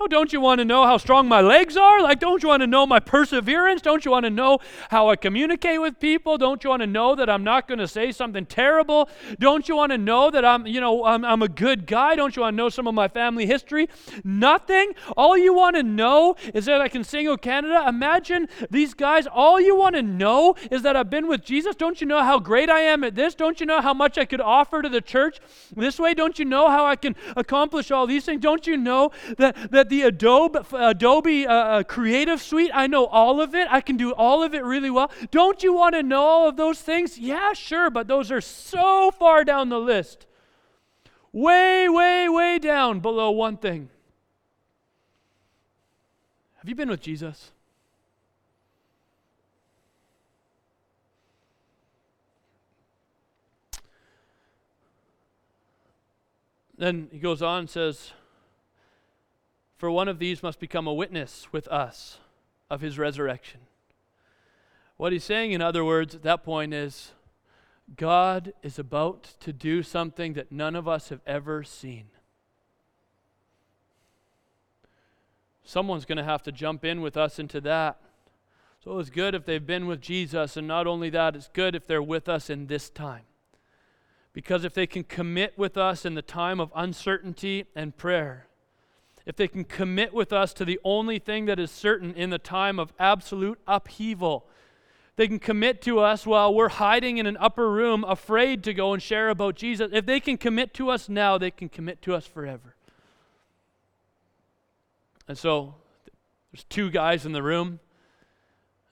Oh, 0.00 0.08
don't 0.08 0.32
you 0.32 0.40
want 0.40 0.58
to 0.58 0.64
know 0.64 0.84
how 0.84 0.96
strong 0.96 1.28
my 1.28 1.40
legs 1.40 1.76
are? 1.76 2.02
Like, 2.02 2.18
don't 2.18 2.42
you 2.42 2.48
want 2.48 2.62
to 2.62 2.66
know 2.66 2.84
my 2.84 2.98
perseverance? 2.98 3.80
Don't 3.80 4.04
you 4.04 4.10
want 4.10 4.24
to 4.24 4.30
know 4.30 4.58
how 4.90 5.08
I 5.08 5.14
communicate 5.14 5.80
with 5.80 6.00
people? 6.00 6.36
Don't 6.36 6.64
you 6.64 6.70
want 6.70 6.80
to 6.80 6.86
know 6.88 7.14
that 7.14 7.30
I'm 7.30 7.44
not 7.44 7.68
going 7.68 7.78
to 7.78 7.86
say 7.86 8.10
something 8.10 8.44
terrible? 8.44 9.08
Don't 9.38 9.68
you 9.68 9.76
want 9.76 9.92
to 9.92 9.98
know 9.98 10.32
that 10.32 10.44
I'm, 10.44 10.66
you 10.66 10.80
know, 10.80 11.04
I'm, 11.04 11.24
I'm 11.24 11.42
a 11.42 11.48
good 11.48 11.86
guy? 11.86 12.16
Don't 12.16 12.34
you 12.34 12.42
want 12.42 12.54
to 12.54 12.56
know 12.56 12.70
some 12.70 12.88
of 12.88 12.94
my 12.94 13.06
family 13.06 13.46
history? 13.46 13.88
Nothing. 14.24 14.94
All 15.16 15.38
you 15.38 15.54
want 15.54 15.76
to 15.76 15.84
know 15.84 16.34
is 16.52 16.64
that 16.64 16.80
I 16.80 16.88
can 16.88 17.04
sing 17.04 17.28
O 17.28 17.36
Canada. 17.36 17.84
Imagine 17.86 18.48
these 18.72 18.94
guys. 18.94 19.28
All 19.28 19.60
you 19.60 19.76
want 19.76 19.94
to 19.94 20.02
know 20.02 20.56
is 20.72 20.82
that 20.82 20.96
I've 20.96 21.08
been 21.08 21.28
with 21.28 21.44
Jesus. 21.44 21.76
Don't 21.76 22.00
you 22.00 22.08
know 22.08 22.24
how 22.24 22.40
great 22.40 22.68
I 22.68 22.80
am 22.80 23.04
at 23.04 23.14
this? 23.14 23.36
Don't 23.36 23.60
you 23.60 23.66
know 23.66 23.80
how 23.80 23.94
much 23.94 24.18
I 24.18 24.24
could 24.24 24.40
offer 24.40 24.82
to 24.82 24.88
the 24.88 25.00
church 25.00 25.38
this 25.76 26.00
way? 26.00 26.14
Don't 26.14 26.36
you 26.36 26.44
know 26.44 26.68
how 26.68 26.84
I 26.84 26.96
can 26.96 27.14
accomplish 27.36 27.92
all 27.92 28.08
these 28.08 28.24
things? 28.24 28.40
Don't 28.40 28.66
you 28.66 28.76
know 28.76 29.12
that 29.38 29.70
that 29.70 29.83
the 29.88 30.02
Adobe, 30.02 30.58
Adobe 30.72 31.46
uh, 31.46 31.52
uh, 31.52 31.82
Creative 31.82 32.40
Suite, 32.40 32.70
I 32.74 32.86
know 32.86 33.06
all 33.06 33.40
of 33.40 33.54
it. 33.54 33.68
I 33.70 33.80
can 33.80 33.96
do 33.96 34.12
all 34.12 34.42
of 34.42 34.54
it 34.54 34.64
really 34.64 34.90
well. 34.90 35.10
Don't 35.30 35.62
you 35.62 35.72
want 35.72 35.94
to 35.94 36.02
know 36.02 36.22
all 36.22 36.48
of 36.48 36.56
those 36.56 36.80
things? 36.80 37.18
Yeah, 37.18 37.52
sure, 37.52 37.90
but 37.90 38.08
those 38.08 38.30
are 38.30 38.40
so 38.40 39.10
far 39.10 39.44
down 39.44 39.68
the 39.68 39.78
list. 39.80 40.26
Way, 41.32 41.88
way, 41.88 42.28
way 42.28 42.58
down 42.58 43.00
below 43.00 43.30
one 43.30 43.56
thing. 43.56 43.88
Have 46.58 46.68
you 46.68 46.74
been 46.74 46.88
with 46.88 47.00
Jesus? 47.00 47.50
Then 56.76 57.08
he 57.12 57.18
goes 57.18 57.42
on 57.42 57.60
and 57.60 57.70
says, 57.70 58.12
for 59.76 59.90
one 59.90 60.08
of 60.08 60.18
these 60.18 60.42
must 60.42 60.60
become 60.60 60.86
a 60.86 60.94
witness 60.94 61.48
with 61.52 61.68
us 61.68 62.18
of 62.70 62.80
his 62.80 62.98
resurrection. 62.98 63.60
What 64.96 65.12
he's 65.12 65.24
saying, 65.24 65.52
in 65.52 65.60
other 65.60 65.84
words, 65.84 66.14
at 66.14 66.22
that 66.22 66.44
point 66.44 66.72
is 66.72 67.12
God 67.96 68.52
is 68.62 68.78
about 68.78 69.34
to 69.40 69.52
do 69.52 69.82
something 69.82 70.34
that 70.34 70.52
none 70.52 70.76
of 70.76 70.88
us 70.88 71.08
have 71.08 71.20
ever 71.26 71.62
seen. 71.62 72.06
Someone's 75.64 76.04
going 76.04 76.18
to 76.18 76.24
have 76.24 76.42
to 76.44 76.52
jump 76.52 76.84
in 76.84 77.00
with 77.00 77.16
us 77.16 77.38
into 77.38 77.60
that. 77.62 77.98
So 78.82 78.98
it's 78.98 79.10
good 79.10 79.34
if 79.34 79.46
they've 79.46 79.66
been 79.66 79.86
with 79.86 80.00
Jesus, 80.00 80.58
and 80.58 80.68
not 80.68 80.86
only 80.86 81.08
that, 81.10 81.34
it's 81.34 81.48
good 81.48 81.74
if 81.74 81.86
they're 81.86 82.02
with 82.02 82.28
us 82.28 82.50
in 82.50 82.66
this 82.66 82.90
time. 82.90 83.22
Because 84.34 84.64
if 84.64 84.74
they 84.74 84.86
can 84.86 85.04
commit 85.04 85.56
with 85.56 85.78
us 85.78 86.04
in 86.04 86.14
the 86.14 86.22
time 86.22 86.60
of 86.60 86.70
uncertainty 86.74 87.64
and 87.74 87.96
prayer, 87.96 88.46
if 89.26 89.36
they 89.36 89.48
can 89.48 89.64
commit 89.64 90.12
with 90.12 90.32
us 90.32 90.52
to 90.54 90.64
the 90.64 90.78
only 90.84 91.18
thing 91.18 91.46
that 91.46 91.58
is 91.58 91.70
certain 91.70 92.14
in 92.14 92.30
the 92.30 92.38
time 92.38 92.78
of 92.78 92.92
absolute 92.98 93.58
upheaval, 93.66 94.46
they 95.16 95.28
can 95.28 95.38
commit 95.38 95.80
to 95.82 96.00
us 96.00 96.26
while 96.26 96.52
we're 96.52 96.68
hiding 96.68 97.18
in 97.18 97.26
an 97.26 97.36
upper 97.38 97.70
room, 97.70 98.04
afraid 98.04 98.64
to 98.64 98.74
go 98.74 98.92
and 98.92 99.02
share 99.02 99.30
about 99.30 99.54
Jesus. 99.54 99.90
If 99.92 100.06
they 100.06 100.20
can 100.20 100.36
commit 100.36 100.74
to 100.74 100.90
us 100.90 101.08
now, 101.08 101.38
they 101.38 101.50
can 101.50 101.68
commit 101.68 102.02
to 102.02 102.14
us 102.14 102.26
forever. 102.26 102.74
And 105.28 105.38
so 105.38 105.76
there's 106.52 106.64
two 106.64 106.90
guys 106.90 107.24
in 107.24 107.32
the 107.32 107.42
room 107.42 107.80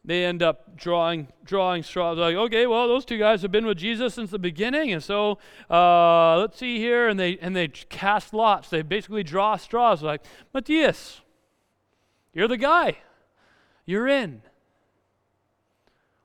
they 0.04 0.24
end 0.24 0.42
up 0.42 0.76
drawing 0.76 1.28
drawing 1.44 1.82
straws. 1.82 2.18
Like 2.18 2.36
okay 2.36 2.66
well 2.66 2.88
those 2.88 3.04
two 3.04 3.18
guys 3.18 3.42
have 3.42 3.52
been 3.52 3.66
with 3.66 3.78
jesus 3.78 4.14
since 4.14 4.30
the 4.30 4.38
beginning 4.38 4.92
and 4.92 5.02
so 5.02 5.38
uh, 5.70 6.38
let's 6.38 6.58
see 6.58 6.78
here 6.78 7.08
and 7.08 7.18
they 7.18 7.38
and 7.38 7.54
they 7.54 7.68
cast 7.68 8.34
lots. 8.34 8.68
They 8.70 8.82
basically 8.82 9.22
draw 9.22 9.56
straws 9.56 10.02
like 10.02 10.22
matthias 10.52 11.22
you're 12.32 12.48
the 12.48 12.56
guy. 12.56 12.98
You're 13.84 14.08
in. 14.08 14.42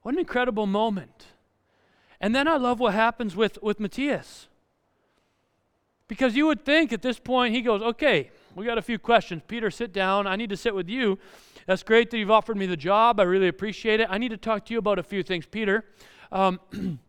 What 0.02 0.14
an 0.14 0.20
incredible 0.20 0.68
moment. 0.68 1.26
And 2.20 2.34
then 2.34 2.48
i 2.48 2.56
love 2.56 2.80
what 2.80 2.94
happens 2.94 3.36
with 3.36 3.62
with 3.62 3.80
matthias. 3.80 4.48
Because 6.08 6.36
you 6.36 6.48
would 6.48 6.64
think 6.64 6.94
at 6.94 7.02
this 7.02 7.20
point 7.20 7.54
he 7.54 7.62
goes 7.62 7.82
okay 7.82 8.32
we 8.58 8.66
got 8.66 8.78
a 8.78 8.82
few 8.82 9.00
questions 9.00 9.42
peter 9.48 9.72
sit 9.72 9.94
down 9.94 10.28
i 10.28 10.36
need 10.36 10.50
to 10.50 10.58
sit 10.58 10.76
with 10.76 10.90
you 10.90 11.18
that's 11.68 11.84
great 11.84 12.12
that 12.12 12.18
you've 12.18 12.32
offered 12.32 12.56
me 12.56 12.66
the 12.66 12.78
job. 12.78 13.20
I 13.20 13.24
really 13.24 13.50
appreciate 13.50 14.00
it. 14.00 14.08
I 14.10 14.18
need 14.18 14.30
to 14.30 14.38
talk 14.38 14.66
to 14.66 14.74
you 14.74 14.80
about 14.80 15.00
a 15.00 15.04
few 15.04 15.22
things. 15.22 15.46
Peter, 15.46 15.84
um, 16.32 16.62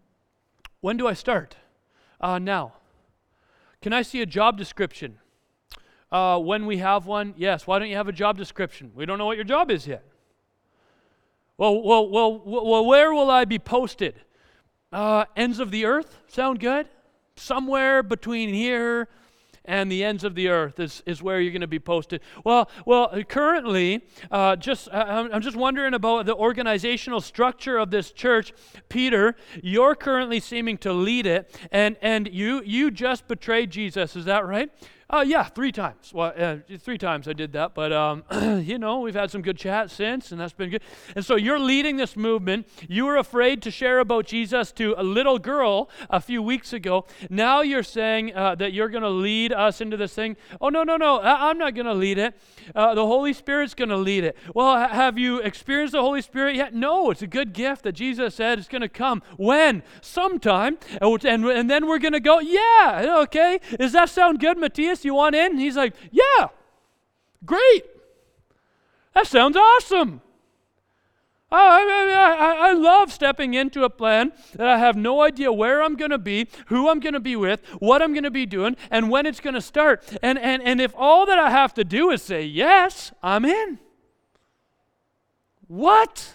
when 0.81 0.97
do 0.97 1.07
I 1.07 1.15
start? 1.15 1.57
Uh, 2.21 2.41
now. 2.41 2.73
Can 3.81 3.93
I 3.93 4.03
see 4.03 4.21
a 4.21 4.27
job 4.27 4.59
description? 4.59 5.21
Uh, 6.11 6.41
when 6.41 6.67
we 6.67 6.79
have 6.79 7.07
one, 7.07 7.35
yes. 7.37 7.69
Why 7.69 7.79
don't 7.79 7.89
you 7.89 7.95
have 7.95 8.09
a 8.09 8.13
job 8.13 8.37
description? 8.37 8.91
We 8.97 9.07
don't 9.07 9.17
know 9.17 9.27
what 9.27 9.37
your 9.37 9.45
job 9.45 9.71
is 9.71 9.87
yet. 9.87 10.03
Well, 11.57 11.81
well, 11.81 12.09
well, 12.09 12.43
well 12.45 12.85
where 12.85 13.15
will 13.15 13.31
I 13.31 13.45
be 13.45 13.61
posted? 13.61 14.21
Uh, 14.93 15.27
ends 15.37 15.61
of 15.61 15.71
the 15.71 15.85
earth? 15.85 16.19
Sound 16.27 16.59
good? 16.59 16.89
Somewhere 17.37 18.03
between 18.03 18.53
here 18.53 19.07
and 19.65 19.91
the 19.91 20.05
ends 20.05 20.25
of 20.25 20.35
the 20.35 20.49
earth 20.49 20.81
is, 20.81 21.03
is 21.07 21.23
where 21.23 21.41
you're 21.41 21.53
going 21.53 21.61
to 21.61 21.67
be 21.67 21.79
posted. 21.79 22.21
Well, 22.45 22.71
well, 22.87 23.23
currently, 23.29 24.05
uh, 24.31 24.57
just 24.57 24.89
uh, 24.89 25.29
I'm 25.33 25.43
just 25.43 25.57
wondering 25.57 25.95
about 25.95 26.27
the 26.27 26.35
organizational 26.35 27.21
structure 27.21 27.79
of 27.79 27.91
this 27.91 28.13
church. 28.13 28.53
Peter, 28.89 29.37
you're 29.63 29.95
currently 29.95 30.41
seeming 30.41 30.79
to 30.79 30.93
lead 30.93 31.27
it, 31.27 31.59
and 31.71 31.97
and 32.03 32.29
you 32.33 32.63
you 32.65 32.91
just 32.91 33.29
betrayed 33.29 33.71
Jesus. 33.71 34.17
Is 34.17 34.25
that 34.25 34.47
right? 34.47 34.71
Uh, 35.11 35.25
yeah, 35.27 35.43
three 35.45 35.73
times. 35.73 36.13
Well, 36.13 36.35
uh, 36.37 36.57
three 36.81 36.99
times 36.99 37.29
I 37.29 37.33
did 37.33 37.55
that, 37.55 37.75
but 37.75 37.95
um, 37.95 38.25
you 38.63 38.79
know 38.79 39.01
we've 39.01 39.15
had 39.15 39.31
some 39.31 39.41
good 39.41 39.57
chat 39.57 39.91
since, 39.91 40.33
and 40.33 40.39
that's 40.39 40.53
been 40.53 40.69
good. 40.69 40.83
And 41.17 41.25
so 41.25 41.35
you're 41.35 41.59
leading 41.59 41.97
this 41.97 42.15
movement. 42.15 42.69
You 42.91 43.07
were 43.07 43.17
afraid 43.17 43.63
to 43.63 43.71
share 43.71 44.01
about 44.01 44.27
Jesus 44.27 44.71
to 44.73 44.95
a 44.99 45.03
little 45.03 45.39
girl 45.39 45.89
a 46.11 46.21
few 46.21 46.43
weeks 46.43 46.75
ago. 46.75 47.07
Now 47.31 47.63
you're 47.63 47.83
saying 47.83 48.37
uh, 48.37 48.57
that 48.57 48.75
you're 48.75 48.91
going 48.91 49.03
to 49.03 49.09
lead 49.09 49.51
us 49.51 49.81
into 49.81 49.97
this 49.97 50.13
thing. 50.13 50.37
Oh 50.61 50.69
no, 50.69 50.83
no, 50.83 50.99
no! 50.99 51.21
I- 51.21 51.49
am 51.49 51.57
not 51.57 51.75
going 51.75 51.87
to 51.87 51.95
lead 51.95 52.19
it. 52.19 52.35
Uh, 52.75 52.95
the 52.95 53.07
Holy 53.07 53.33
Spirit's 53.33 53.73
going 53.73 53.89
to 53.89 53.97
lead 53.97 54.25
it. 54.25 54.37
Well, 54.55 54.77
ha- 54.77 54.89
have 54.89 55.17
you 55.17 55.39
experienced 55.39 55.93
the 55.93 56.03
Holy 56.03 56.21
Spirit 56.21 56.55
yet? 56.55 56.75
No, 56.75 57.11
it's 57.11 57.23
a 57.23 57.27
good 57.27 57.55
gift 57.55 57.85
that 57.85 57.93
Jesus 57.93 58.35
said 58.35 58.59
is 58.59 58.69
going 58.69 58.83
to 58.83 58.91
come. 58.91 59.23
When? 59.39 59.83
Sometime. 60.03 60.77
And, 61.01 61.25
and, 61.25 61.47
and 61.47 61.71
then 61.71 61.87
we're 61.87 61.99
going 61.99 62.13
to 62.13 62.21
go. 62.21 62.41
Yeah, 62.41 63.21
okay. 63.23 63.59
Does 63.79 63.93
that 63.93 64.11
sound 64.11 64.39
good, 64.41 64.59
Matthias? 64.59 64.98
You 65.05 65.15
want 65.15 65.35
in? 65.35 65.59
he's 65.59 65.77
like, 65.77 65.95
Yeah, 66.11 66.49
great. 67.45 67.85
That 69.15 69.27
sounds 69.27 69.57
awesome. 69.57 70.23
Oh, 71.51 71.57
I, 71.57 72.35
I, 72.39 72.69
I, 72.69 72.73
love 72.75 73.11
stepping 73.11 73.55
into 73.55 73.83
a 73.83 73.89
plan 73.89 74.33
that 74.57 74.69
I 74.69 74.77
have 74.77 74.97
no 74.97 75.23
idea 75.23 75.51
where 75.51 75.83
I'm 75.83 75.97
going 75.97 76.11
to 76.11 76.19
be, 76.19 76.47
who 76.67 76.91
I'm 76.91 77.01
going 77.01 77.15
to 77.15 77.21
be 77.21 77.37
with, 77.37 77.67
what 77.79 78.03
I'm 78.03 78.13
going 78.13 78.25
to 78.25 78.31
be 78.31 78.45
doing, 78.45 78.77
and 78.91 79.11
when 79.11 79.25
it's 79.25 79.41
going 79.41 79.55
to 79.55 79.63
start. 79.63 80.05
And, 80.23 80.39
and, 80.39 80.63
and 80.63 80.79
if 80.79 80.93
all 80.95 81.25
that 81.25 81.39
I 81.39 81.49
have 81.49 81.73
to 81.75 81.85
do 81.85 82.11
is 82.11 82.21
say 82.21 82.45
yes, 82.45 83.13
I'm 83.23 83.47
in. 83.47 83.79
What? 85.69 86.35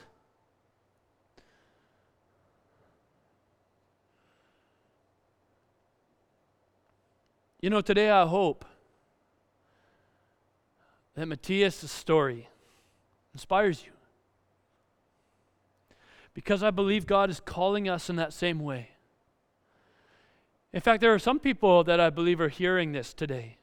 You 7.64 7.70
know, 7.70 7.80
today 7.80 8.10
I 8.10 8.28
hope 8.28 8.66
that 11.16 11.26
Matthias' 11.26 11.90
story 11.90 12.50
inspires 13.34 13.86
you. 13.86 13.94
Because 16.34 16.62
I 16.62 16.72
believe 16.72 17.08
God 17.08 17.30
is 17.30 17.40
calling 17.40 17.88
us 17.88 18.10
in 18.10 18.18
that 18.18 18.34
same 18.34 18.60
way. 18.60 18.90
In 20.74 20.82
fact, 20.82 21.00
there 21.00 21.14
are 21.14 21.20
some 21.20 21.40
people 21.40 21.86
that 21.86 22.02
I 22.02 22.10
believe 22.10 22.42
are 22.42 22.50
hearing 22.50 22.92
this 22.92 23.14
today 23.14 23.56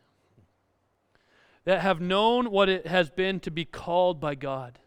that 1.64 1.82
have 1.82 2.00
known 2.00 2.50
what 2.50 2.70
it 2.70 2.86
has 2.86 3.10
been 3.10 3.38
to 3.40 3.50
be 3.50 3.66
called 3.66 4.18
by 4.18 4.34
God. 4.34 4.78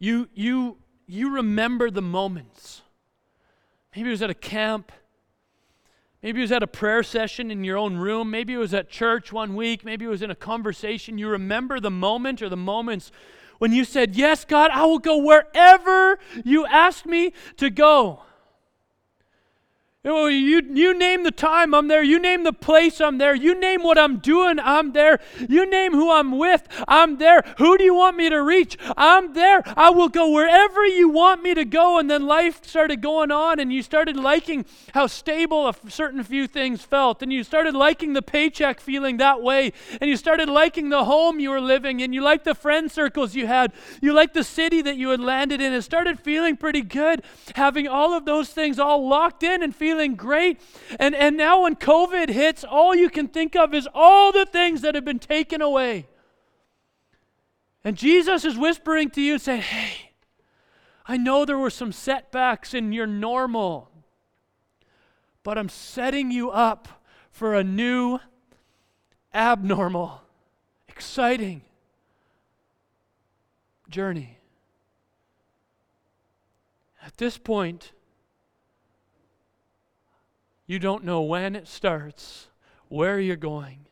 You, 0.00 0.28
you, 0.34 0.78
you 1.06 1.32
remember 1.32 1.92
the 1.92 2.02
moments. 2.02 2.82
Maybe 3.94 4.08
it 4.08 4.10
was 4.10 4.22
at 4.22 4.30
a 4.30 4.34
camp. 4.34 4.90
Maybe 6.26 6.40
it 6.40 6.42
was 6.42 6.50
at 6.50 6.64
a 6.64 6.66
prayer 6.66 7.04
session 7.04 7.52
in 7.52 7.62
your 7.62 7.78
own 7.78 7.98
room. 7.98 8.32
Maybe 8.32 8.52
it 8.52 8.56
was 8.56 8.74
at 8.74 8.90
church 8.90 9.32
one 9.32 9.54
week. 9.54 9.84
Maybe 9.84 10.06
it 10.06 10.08
was 10.08 10.22
in 10.22 10.30
a 10.32 10.34
conversation. 10.34 11.18
You 11.18 11.28
remember 11.28 11.78
the 11.78 11.88
moment 11.88 12.42
or 12.42 12.48
the 12.48 12.56
moments 12.56 13.12
when 13.58 13.70
you 13.70 13.84
said, 13.84 14.16
Yes, 14.16 14.44
God, 14.44 14.72
I 14.72 14.86
will 14.86 14.98
go 14.98 15.18
wherever 15.18 16.18
you 16.44 16.66
ask 16.66 17.06
me 17.06 17.32
to 17.58 17.70
go. 17.70 18.22
Oh, 20.08 20.26
you, 20.28 20.62
you 20.72 20.96
name 20.96 21.24
the 21.24 21.32
time, 21.32 21.74
I'm 21.74 21.88
there. 21.88 22.02
You 22.02 22.20
name 22.20 22.44
the 22.44 22.52
place, 22.52 23.00
I'm 23.00 23.18
there. 23.18 23.34
You 23.34 23.58
name 23.58 23.82
what 23.82 23.98
I'm 23.98 24.18
doing, 24.18 24.60
I'm 24.60 24.92
there. 24.92 25.18
You 25.48 25.68
name 25.68 25.92
who 25.92 26.12
I'm 26.12 26.38
with, 26.38 26.62
I'm 26.86 27.18
there. 27.18 27.42
Who 27.58 27.76
do 27.76 27.82
you 27.82 27.94
want 27.94 28.16
me 28.16 28.30
to 28.30 28.40
reach? 28.40 28.78
I'm 28.96 29.32
there. 29.32 29.64
I 29.76 29.90
will 29.90 30.08
go 30.08 30.30
wherever 30.30 30.86
you 30.86 31.08
want 31.08 31.42
me 31.42 31.54
to 31.54 31.64
go. 31.64 31.98
And 31.98 32.08
then 32.08 32.24
life 32.24 32.64
started 32.64 33.02
going 33.02 33.32
on, 33.32 33.58
and 33.58 33.72
you 33.72 33.82
started 33.82 34.16
liking 34.16 34.64
how 34.94 35.08
stable 35.08 35.66
a 35.68 35.74
certain 35.90 36.22
few 36.22 36.46
things 36.46 36.82
felt. 36.82 37.20
And 37.20 37.32
you 37.32 37.42
started 37.42 37.74
liking 37.74 38.12
the 38.12 38.22
paycheck 38.22 38.80
feeling 38.80 39.16
that 39.16 39.42
way. 39.42 39.72
And 40.00 40.08
you 40.08 40.16
started 40.16 40.48
liking 40.48 40.88
the 40.88 41.04
home 41.04 41.40
you 41.40 41.50
were 41.50 41.60
living 41.60 41.98
in. 41.98 42.12
You 42.12 42.22
liked 42.22 42.44
the 42.44 42.54
friend 42.54 42.92
circles 42.92 43.34
you 43.34 43.48
had. 43.48 43.72
You 44.00 44.12
liked 44.12 44.34
the 44.34 44.44
city 44.44 44.82
that 44.82 44.96
you 44.96 45.08
had 45.08 45.20
landed 45.20 45.60
in. 45.60 45.72
It 45.72 45.82
started 45.82 46.20
feeling 46.20 46.56
pretty 46.56 46.82
good, 46.82 47.24
having 47.56 47.88
all 47.88 48.14
of 48.14 48.24
those 48.24 48.50
things 48.50 48.78
all 48.78 49.08
locked 49.08 49.42
in 49.42 49.64
and 49.64 49.74
feeling 49.74 49.95
feeling 49.96 50.14
great. 50.14 50.60
And, 50.98 51.14
and 51.14 51.36
now 51.36 51.62
when 51.62 51.74
COVID 51.74 52.28
hits, 52.28 52.64
all 52.64 52.94
you 52.94 53.08
can 53.08 53.28
think 53.28 53.56
of 53.56 53.72
is 53.72 53.88
all 53.94 54.30
the 54.30 54.44
things 54.44 54.82
that 54.82 54.94
have 54.94 55.04
been 55.04 55.18
taken 55.18 55.62
away. 55.62 56.06
And 57.82 57.96
Jesus 57.96 58.44
is 58.44 58.58
whispering 58.58 59.10
to 59.10 59.22
you 59.22 59.34
and 59.34 59.42
saying, 59.42 59.62
Hey, 59.62 60.10
I 61.06 61.16
know 61.16 61.44
there 61.44 61.58
were 61.58 61.70
some 61.70 61.92
setbacks 61.92 62.74
in 62.74 62.92
your 62.92 63.06
normal, 63.06 63.90
but 65.42 65.56
I'm 65.56 65.68
setting 65.68 66.30
you 66.30 66.50
up 66.50 66.88
for 67.30 67.54
a 67.54 67.64
new, 67.64 68.18
abnormal, 69.32 70.20
exciting 70.88 71.62
journey. 73.88 74.38
At 77.04 77.16
this 77.18 77.38
point, 77.38 77.92
you 80.66 80.78
don't 80.78 81.04
know 81.04 81.22
when 81.22 81.54
it 81.54 81.68
starts, 81.68 82.48
where 82.88 83.20
you're 83.20 83.36
going, 83.36 83.86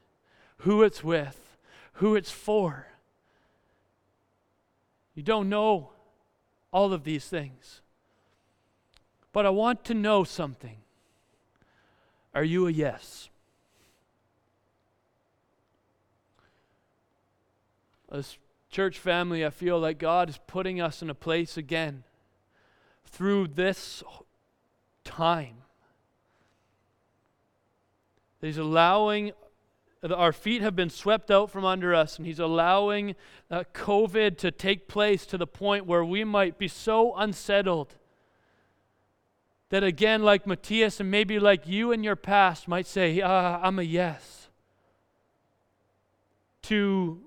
who 0.58 0.82
it's 0.82 1.04
with, 1.04 1.56
who 1.94 2.16
it's 2.16 2.30
for. 2.30 2.88
You 5.14 5.22
don't 5.22 5.48
know 5.48 5.90
all 6.72 6.92
of 6.92 7.04
these 7.04 7.26
things. 7.26 7.80
But 9.32 9.46
I 9.46 9.50
want 9.50 9.84
to 9.84 9.94
know 9.94 10.24
something. 10.24 10.78
Are 12.34 12.44
you 12.44 12.66
a 12.66 12.72
yes? 12.72 13.28
As 18.10 18.38
church 18.70 18.98
family, 18.98 19.44
I 19.44 19.50
feel 19.50 19.78
like 19.78 19.98
God 19.98 20.28
is 20.28 20.38
putting 20.46 20.80
us 20.80 21.02
in 21.02 21.10
a 21.10 21.14
place 21.14 21.56
again 21.56 22.02
through 23.04 23.48
this 23.48 24.02
time 25.04 25.63
that 28.44 28.48
He's 28.48 28.58
allowing, 28.58 29.32
our 30.02 30.30
feet 30.30 30.60
have 30.60 30.76
been 30.76 30.90
swept 30.90 31.30
out 31.30 31.50
from 31.50 31.64
under 31.64 31.94
us, 31.94 32.18
and 32.18 32.26
He's 32.26 32.38
allowing 32.38 33.14
uh, 33.50 33.64
COVID 33.72 34.36
to 34.36 34.50
take 34.50 34.86
place 34.86 35.24
to 35.24 35.38
the 35.38 35.46
point 35.46 35.86
where 35.86 36.04
we 36.04 36.24
might 36.24 36.58
be 36.58 36.68
so 36.68 37.14
unsettled 37.16 37.94
that, 39.70 39.82
again, 39.82 40.22
like 40.22 40.46
Matthias 40.46 41.00
and 41.00 41.10
maybe 41.10 41.38
like 41.38 41.66
you 41.66 41.90
in 41.90 42.04
your 42.04 42.16
past, 42.16 42.68
might 42.68 42.86
say, 42.86 43.22
uh, 43.22 43.30
I'm 43.30 43.78
a 43.78 43.82
yes. 43.82 44.50
To 46.64 47.22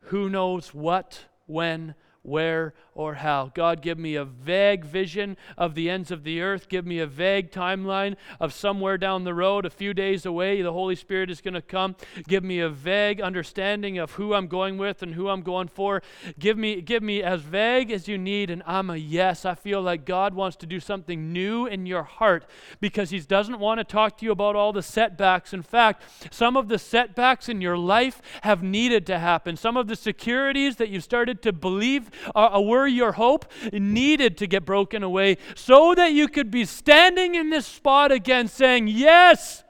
who 0.00 0.28
knows 0.28 0.74
what, 0.74 1.24
when, 1.46 1.94
where, 2.26 2.74
or 2.92 3.14
how. 3.14 3.52
God, 3.54 3.82
give 3.82 3.98
me 3.98 4.16
a 4.16 4.24
vague 4.24 4.84
vision 4.84 5.36
of 5.56 5.74
the 5.74 5.88
ends 5.88 6.10
of 6.10 6.24
the 6.24 6.40
earth. 6.40 6.68
Give 6.68 6.84
me 6.84 6.98
a 6.98 7.06
vague 7.06 7.52
timeline 7.52 8.16
of 8.40 8.52
somewhere 8.52 8.98
down 8.98 9.22
the 9.22 9.34
road, 9.34 9.64
a 9.64 9.70
few 9.70 9.94
days 9.94 10.26
away, 10.26 10.60
the 10.60 10.72
Holy 10.72 10.96
Spirit 10.96 11.30
is 11.30 11.40
going 11.40 11.54
to 11.54 11.62
come. 11.62 11.94
Give 12.26 12.42
me 12.42 12.58
a 12.58 12.68
vague 12.68 13.20
understanding 13.20 13.98
of 13.98 14.12
who 14.12 14.34
I'm 14.34 14.48
going 14.48 14.76
with 14.76 15.02
and 15.02 15.14
who 15.14 15.28
I'm 15.28 15.42
going 15.42 15.68
for. 15.68 16.02
Give 16.38 16.58
me, 16.58 16.80
give 16.80 17.02
me 17.02 17.22
as 17.22 17.42
vague 17.42 17.92
as 17.92 18.08
you 18.08 18.18
need, 18.18 18.50
and 18.50 18.62
I'm 18.66 18.90
a 18.90 18.96
yes. 18.96 19.44
I 19.44 19.54
feel 19.54 19.80
like 19.80 20.04
God 20.04 20.34
wants 20.34 20.56
to 20.56 20.66
do 20.66 20.80
something 20.80 21.32
new 21.32 21.66
in 21.66 21.86
your 21.86 22.02
heart 22.02 22.44
because 22.80 23.10
He 23.10 23.20
doesn't 23.20 23.60
want 23.60 23.78
to 23.78 23.84
talk 23.84 24.18
to 24.18 24.24
you 24.24 24.32
about 24.32 24.56
all 24.56 24.72
the 24.72 24.82
setbacks. 24.82 25.52
In 25.52 25.62
fact, 25.62 26.02
some 26.32 26.56
of 26.56 26.66
the 26.66 26.78
setbacks 26.78 27.48
in 27.48 27.60
your 27.60 27.78
life 27.78 28.20
have 28.42 28.62
needed 28.64 29.06
to 29.06 29.18
happen. 29.20 29.56
Some 29.56 29.76
of 29.76 29.86
the 29.86 29.96
securities 29.96 30.76
that 30.76 30.88
you've 30.88 31.04
started 31.04 31.40
to 31.42 31.52
believe 31.52 32.10
uh, 32.34 32.60
were 32.62 32.86
your 32.86 33.12
hope 33.12 33.50
needed 33.72 34.36
to 34.38 34.46
get 34.46 34.64
broken 34.64 35.02
away 35.02 35.38
so 35.54 35.94
that 35.94 36.12
you 36.12 36.28
could 36.28 36.50
be 36.50 36.64
standing 36.64 37.34
in 37.34 37.50
this 37.50 37.66
spot 37.66 38.12
again 38.12 38.48
saying, 38.48 38.88
Yes, 38.88 39.64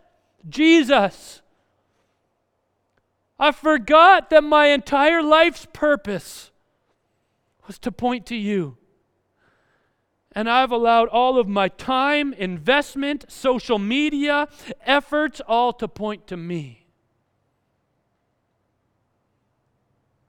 Jesus. 0.49 1.43
I 3.39 3.53
forgot 3.53 4.31
that 4.31 4.43
my 4.43 4.69
entire 4.69 5.23
life's 5.23 5.67
purpose 5.73 6.51
was 7.67 7.79
to 7.81 7.93
point 7.93 8.27
to 8.27 8.37
you. 8.37 8.79
And 10.33 10.51
I've 10.51 10.71
allowed 10.71 11.09
all 11.09 11.39
of 11.39 11.49
my 11.49 11.69
time, 11.69 12.33
investment, 12.35 13.25
social 13.29 13.79
media, 13.79 14.49
efforts, 14.85 15.41
all 15.47 15.73
to 15.75 15.89
point 15.89 16.27
to 16.27 16.37
me. 16.37 16.87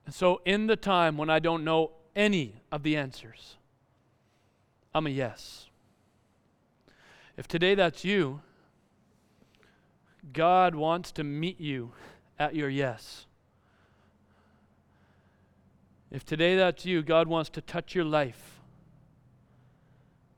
And 0.06 0.16
so, 0.16 0.42
in 0.46 0.68
the 0.68 0.78
time 0.78 1.18
when 1.18 1.30
I 1.30 1.40
don't 1.40 1.66
know 1.66 1.92
any 2.18 2.56
of 2.72 2.84
the 2.84 2.98
answers? 2.98 3.56
I'm 4.94 5.08
a 5.08 5.12
yes. 5.12 5.68
If 7.38 7.48
today 7.48 7.76
that's 7.76 8.04
you, 8.04 8.42
God 10.34 10.76
wants 10.76 11.12
to 11.14 11.24
meet 11.24 11.62
you 11.62 11.92
at 12.40 12.56
your 12.56 12.70
yes. 12.70 13.28
If 16.12 16.26
today 16.26 16.56
that's 16.56 16.86
you, 16.86 17.04
God 17.04 17.28
wants 17.28 17.50
to 17.52 17.62
touch 17.62 17.94
your 17.94 18.06
life 18.06 18.57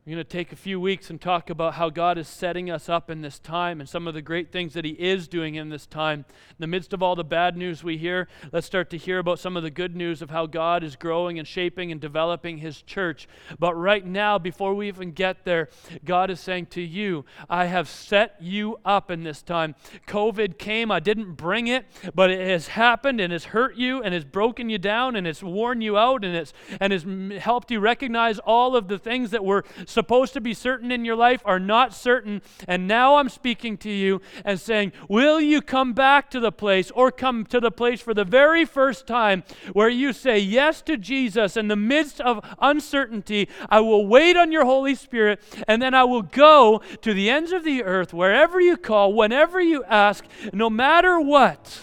we're 0.09 0.15
going 0.15 0.25
to 0.25 0.37
take 0.37 0.51
a 0.51 0.55
few 0.55 0.81
weeks 0.81 1.11
and 1.11 1.21
talk 1.21 1.51
about 1.51 1.75
how 1.75 1.91
God 1.91 2.17
is 2.17 2.27
setting 2.27 2.71
us 2.71 2.89
up 2.89 3.11
in 3.11 3.21
this 3.21 3.37
time 3.37 3.79
and 3.79 3.87
some 3.87 4.07
of 4.07 4.15
the 4.15 4.23
great 4.23 4.51
things 4.51 4.73
that 4.73 4.83
He 4.83 4.93
is 4.93 5.27
doing 5.27 5.53
in 5.53 5.69
this 5.69 5.85
time. 5.85 6.25
In 6.49 6.55
the 6.57 6.65
midst 6.65 6.93
of 6.93 7.03
all 7.03 7.15
the 7.15 7.23
bad 7.23 7.55
news 7.55 7.83
we 7.83 7.95
hear, 7.95 8.27
let's 8.51 8.65
start 8.65 8.89
to 8.89 8.97
hear 8.97 9.19
about 9.19 9.37
some 9.37 9.55
of 9.55 9.61
the 9.61 9.69
good 9.69 9.95
news 9.95 10.23
of 10.23 10.31
how 10.31 10.47
God 10.47 10.83
is 10.83 10.95
growing 10.95 11.37
and 11.37 11.47
shaping 11.47 11.91
and 11.91 12.01
developing 12.01 12.57
His 12.57 12.81
church. 12.81 13.27
But 13.59 13.75
right 13.75 14.03
now, 14.03 14.39
before 14.39 14.73
we 14.73 14.87
even 14.87 15.11
get 15.11 15.45
there, 15.45 15.69
God 16.03 16.31
is 16.31 16.39
saying 16.39 16.67
to 16.71 16.81
you, 16.81 17.23
I 17.47 17.65
have 17.65 17.87
set 17.87 18.35
you 18.39 18.79
up 18.83 19.11
in 19.11 19.21
this 19.21 19.43
time. 19.43 19.75
COVID 20.07 20.57
came, 20.57 20.89
I 20.89 20.99
didn't 20.99 21.33
bring 21.33 21.67
it, 21.67 21.85
but 22.15 22.31
it 22.31 22.39
has 22.39 22.69
happened 22.69 23.21
and 23.21 23.31
has 23.31 23.45
hurt 23.45 23.75
you 23.75 24.01
and 24.01 24.15
has 24.15 24.25
broken 24.25 24.71
you 24.71 24.79
down 24.79 25.15
and 25.15 25.27
it's 25.27 25.43
worn 25.43 25.81
you 25.81 25.99
out 25.99 26.25
and 26.25 26.35
it's 26.35 26.51
and 26.79 26.91
has 26.93 27.05
helped 27.43 27.69
you 27.69 27.79
recognize 27.79 28.39
all 28.39 28.75
of 28.75 28.87
the 28.87 28.97
things 28.97 29.29
that 29.29 29.45
were 29.45 29.63
so 29.85 29.98
supposed 29.99 30.31
to 30.31 30.39
be 30.39 30.53
certain 30.53 30.93
in 30.93 31.03
your 31.03 31.17
life 31.17 31.41
are 31.43 31.59
not 31.59 31.93
certain. 31.93 32.41
And 32.69 32.87
now 32.87 33.17
I'm 33.17 33.27
speaking 33.27 33.75
to 33.79 33.89
you 33.89 34.21
and 34.45 34.57
saying, 34.57 34.93
Will 35.09 35.41
you 35.41 35.61
come 35.61 35.91
back 35.91 36.31
to 36.31 36.39
the 36.39 36.53
place 36.53 36.89
or 36.91 37.11
come 37.11 37.43
to 37.47 37.59
the 37.59 37.69
place 37.69 37.99
for 37.99 38.13
the 38.13 38.23
very 38.23 38.63
first 38.63 39.05
time 39.05 39.43
where 39.73 39.89
you 39.89 40.13
say 40.13 40.39
yes 40.39 40.81
to 40.83 40.95
Jesus 40.95 41.57
in 41.57 41.67
the 41.67 41.75
midst 41.75 42.21
of 42.21 42.39
uncertainty? 42.61 43.49
I 43.69 43.81
will 43.81 44.07
wait 44.07 44.37
on 44.37 44.53
your 44.53 44.63
Holy 44.63 44.95
Spirit 44.95 45.41
and 45.67 45.81
then 45.81 45.93
I 45.93 46.05
will 46.05 46.21
go 46.21 46.81
to 47.01 47.13
the 47.13 47.29
ends 47.29 47.51
of 47.51 47.65
the 47.65 47.83
earth, 47.83 48.13
wherever 48.13 48.61
you 48.61 48.77
call, 48.77 49.11
whenever 49.11 49.59
you 49.59 49.83
ask, 49.83 50.23
no 50.53 50.69
matter 50.69 51.19
what. 51.19 51.81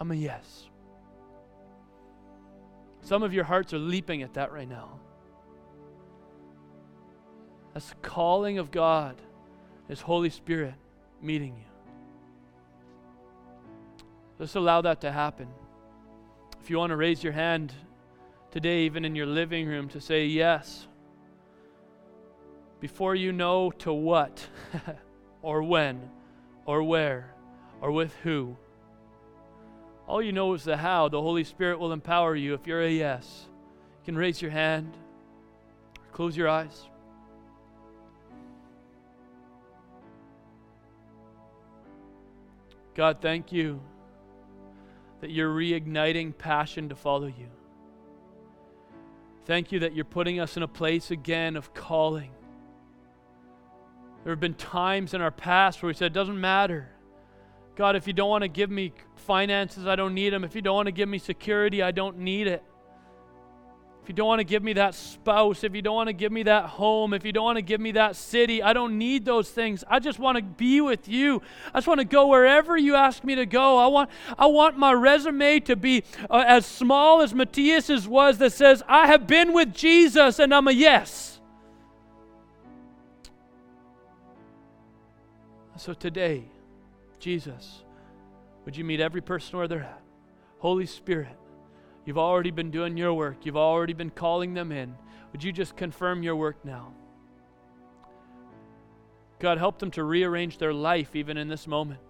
I'm 0.00 0.10
a 0.10 0.16
yes. 0.16 0.68
Some 3.02 3.22
of 3.22 3.32
your 3.32 3.44
hearts 3.44 3.72
are 3.72 3.78
leaping 3.78 4.22
at 4.22 4.34
that 4.34 4.50
right 4.50 4.68
now. 4.68 5.01
That's 7.72 7.88
the 7.88 7.94
calling 7.96 8.58
of 8.58 8.70
God, 8.70 9.16
His 9.88 10.00
Holy 10.00 10.30
Spirit 10.30 10.74
meeting 11.20 11.56
you. 11.56 11.64
Just 14.38 14.56
allow 14.56 14.80
that 14.82 15.00
to 15.02 15.12
happen. 15.12 15.48
If 16.60 16.68
you 16.68 16.78
want 16.78 16.90
to 16.90 16.96
raise 16.96 17.22
your 17.22 17.32
hand 17.32 17.72
today, 18.50 18.82
even 18.82 19.04
in 19.04 19.14
your 19.14 19.26
living 19.26 19.66
room, 19.66 19.88
to 19.90 20.00
say 20.00 20.26
yes, 20.26 20.86
before 22.80 23.14
you 23.14 23.32
know 23.32 23.70
to 23.70 23.92
what, 23.92 24.46
or 25.42 25.62
when, 25.62 26.10
or 26.66 26.82
where, 26.82 27.34
or 27.80 27.92
with 27.92 28.14
who, 28.22 28.56
all 30.06 30.20
you 30.20 30.32
know 30.32 30.52
is 30.54 30.64
the 30.64 30.76
how. 30.76 31.08
The 31.08 31.22
Holy 31.22 31.44
Spirit 31.44 31.78
will 31.78 31.92
empower 31.92 32.34
you 32.34 32.54
if 32.54 32.66
you're 32.66 32.82
a 32.82 32.90
yes. 32.90 33.46
You 34.00 34.04
can 34.04 34.16
raise 34.18 34.42
your 34.42 34.50
hand, 34.50 34.96
close 36.12 36.36
your 36.36 36.48
eyes. 36.48 36.88
God, 42.94 43.18
thank 43.20 43.52
you 43.52 43.80
that 45.20 45.30
you're 45.30 45.54
reigniting 45.54 46.36
passion 46.36 46.88
to 46.88 46.94
follow 46.94 47.26
you. 47.26 47.48
Thank 49.44 49.72
you 49.72 49.80
that 49.80 49.94
you're 49.94 50.04
putting 50.04 50.40
us 50.40 50.56
in 50.56 50.62
a 50.62 50.68
place 50.68 51.10
again 51.10 51.56
of 51.56 51.74
calling. 51.74 52.30
There 54.24 54.32
have 54.32 54.40
been 54.40 54.54
times 54.54 55.14
in 55.14 55.20
our 55.20 55.30
past 55.30 55.82
where 55.82 55.88
we 55.88 55.94
said, 55.94 56.06
it 56.06 56.14
doesn't 56.14 56.40
matter. 56.40 56.90
God, 57.74 57.96
if 57.96 58.06
you 58.06 58.12
don't 58.12 58.28
want 58.28 58.42
to 58.42 58.48
give 58.48 58.70
me 58.70 58.92
finances, 59.16 59.86
I 59.86 59.96
don't 59.96 60.14
need 60.14 60.30
them. 60.30 60.44
If 60.44 60.54
you 60.54 60.62
don't 60.62 60.76
want 60.76 60.86
to 60.86 60.92
give 60.92 61.08
me 61.08 61.18
security, 61.18 61.82
I 61.82 61.90
don't 61.90 62.18
need 62.18 62.46
it. 62.46 62.62
If 64.02 64.08
you 64.08 64.14
don't 64.14 64.26
want 64.26 64.40
to 64.40 64.44
give 64.44 64.64
me 64.64 64.72
that 64.72 64.96
spouse, 64.96 65.62
if 65.62 65.76
you 65.76 65.80
don't 65.80 65.94
want 65.94 66.08
to 66.08 66.12
give 66.12 66.32
me 66.32 66.42
that 66.42 66.64
home, 66.64 67.14
if 67.14 67.24
you 67.24 67.30
don't 67.30 67.44
want 67.44 67.58
to 67.58 67.62
give 67.62 67.80
me 67.80 67.92
that 67.92 68.16
city, 68.16 68.60
I 68.60 68.72
don't 68.72 68.98
need 68.98 69.24
those 69.24 69.48
things. 69.48 69.84
I 69.88 70.00
just 70.00 70.18
want 70.18 70.38
to 70.38 70.42
be 70.42 70.80
with 70.80 71.06
you. 71.06 71.40
I 71.72 71.78
just 71.78 71.86
want 71.86 72.00
to 72.00 72.04
go 72.04 72.26
wherever 72.26 72.76
you 72.76 72.96
ask 72.96 73.22
me 73.22 73.36
to 73.36 73.46
go. 73.46 73.78
I 73.78 73.86
want, 73.86 74.10
I 74.36 74.46
want 74.46 74.76
my 74.76 74.92
resume 74.92 75.60
to 75.60 75.76
be 75.76 76.02
uh, 76.28 76.42
as 76.44 76.66
small 76.66 77.22
as 77.22 77.32
Matthias's 77.32 78.08
was 78.08 78.38
that 78.38 78.52
says, 78.52 78.82
I 78.88 79.06
have 79.06 79.28
been 79.28 79.52
with 79.52 79.72
Jesus 79.72 80.40
and 80.40 80.52
I'm 80.52 80.66
a 80.66 80.72
yes. 80.72 81.40
So 85.76 85.94
today, 85.94 86.44
Jesus, 87.20 87.84
would 88.64 88.76
you 88.76 88.82
meet 88.82 88.98
every 89.00 89.20
person 89.20 89.58
where 89.58 89.68
they're 89.68 89.84
at? 89.84 90.02
Holy 90.58 90.86
Spirit, 90.86 91.36
You've 92.04 92.18
already 92.18 92.50
been 92.50 92.70
doing 92.70 92.96
your 92.96 93.14
work, 93.14 93.44
you've 93.44 93.56
already 93.56 93.92
been 93.92 94.10
calling 94.10 94.54
them 94.54 94.72
in. 94.72 94.94
Would 95.32 95.42
you 95.42 95.52
just 95.52 95.76
confirm 95.76 96.22
your 96.22 96.36
work 96.36 96.64
now? 96.64 96.92
God, 99.38 99.58
help 99.58 99.78
them 99.78 99.90
to 99.92 100.04
rearrange 100.04 100.58
their 100.58 100.72
life 100.72 101.16
even 101.16 101.36
in 101.36 101.48
this 101.48 101.66
moment. 101.66 102.00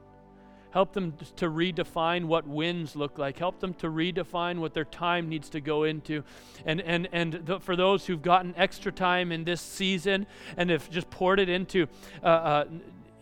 Help 0.73 0.95
them 0.95 1.15
to 1.37 1.51
redefine 1.51 2.25
what 2.25 2.47
wins 2.47 2.97
look 2.97 3.19
like. 3.19 3.39
Help 3.39 3.61
them 3.61 3.75
to 3.75 3.89
redefine 3.89 4.59
what 4.59 4.73
their 4.73 4.87
time 4.87 5.29
needs 5.29 5.51
to 5.51 5.61
go 5.61 5.85
into. 5.85 6.25
And, 6.65 6.81
and, 6.81 7.09
and 7.13 7.59
for 7.61 7.77
those 7.77 8.07
who've 8.07 8.23
gotten 8.23 8.55
extra 8.57 8.91
time 8.91 9.33
in 9.33 9.45
this 9.45 9.61
season 9.61 10.27
and 10.57 10.71
have 10.71 10.89
just 10.91 11.11
poured 11.11 11.41
it 11.41 11.51
into 11.51 11.89
uh, 12.23 12.27
uh, 12.27 12.65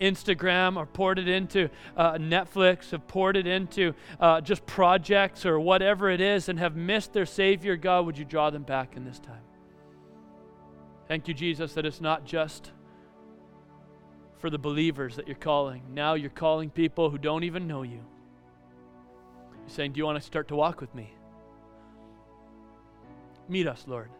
Instagram 0.01 0.77
or 0.77 0.87
poured 0.87 1.19
it 1.19 1.29
into 1.29 1.69
uh, 1.97 2.15
Netflix, 2.15 2.91
have 2.91 3.07
poured 3.07 3.37
it 3.37 3.47
into 3.47 3.95
uh, 4.19 4.41
just 4.41 4.65
projects 4.67 5.45
or 5.45 5.61
whatever 5.61 6.11
it 6.11 6.21
is, 6.21 6.49
and 6.49 6.59
have 6.59 6.77
missed 6.77 7.13
their 7.13 7.27
Savior, 7.27 7.77
God, 7.77 8.07
would 8.07 8.19
you 8.19 8.25
draw 8.25 8.51
them 8.51 8.63
back 8.63 8.97
in 8.97 9.05
this 9.05 9.19
time? 9.19 9.43
Thank 11.09 11.29
you, 11.29 11.35
Jesus, 11.35 11.75
that 11.75 11.85
it's 11.85 12.01
not 12.01 12.25
just 12.25 12.73
for 14.39 14.49
the 14.49 14.59
believers 14.59 15.17
that 15.17 15.27
you're 15.27 15.37
calling. 15.37 15.83
Now 15.93 16.15
you're 16.15 16.31
calling 16.31 16.71
people 16.71 17.11
who 17.11 17.19
don't 17.19 17.45
even 17.45 17.67
know 17.67 17.83
you. 17.83 18.01
You're 19.61 19.69
saying, 19.69 19.93
Do 19.93 19.99
you 19.99 20.05
want 20.05 20.19
to 20.19 20.25
start 20.25 20.49
to 20.49 20.57
walk 20.57 20.81
with 20.81 20.95
me? 20.95 21.13
Meet 23.49 23.67
us, 23.67 23.85
Lord. 23.87 24.11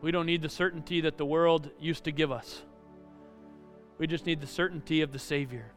We 0.00 0.12
don't 0.12 0.26
need 0.26 0.42
the 0.42 0.48
certainty 0.48 1.00
that 1.02 1.18
the 1.18 1.26
world 1.26 1.70
used 1.80 2.04
to 2.04 2.12
give 2.12 2.30
us. 2.30 2.62
We 3.98 4.06
just 4.06 4.26
need 4.26 4.40
the 4.40 4.46
certainty 4.46 5.02
of 5.02 5.12
the 5.12 5.18
Savior 5.18 5.72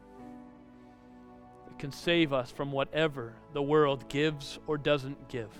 that 1.66 1.78
can 1.78 1.92
save 1.92 2.32
us 2.32 2.50
from 2.50 2.72
whatever 2.72 3.34
the 3.52 3.62
world 3.62 4.08
gives 4.08 4.58
or 4.66 4.76
doesn't 4.76 5.28
give. 5.28 5.50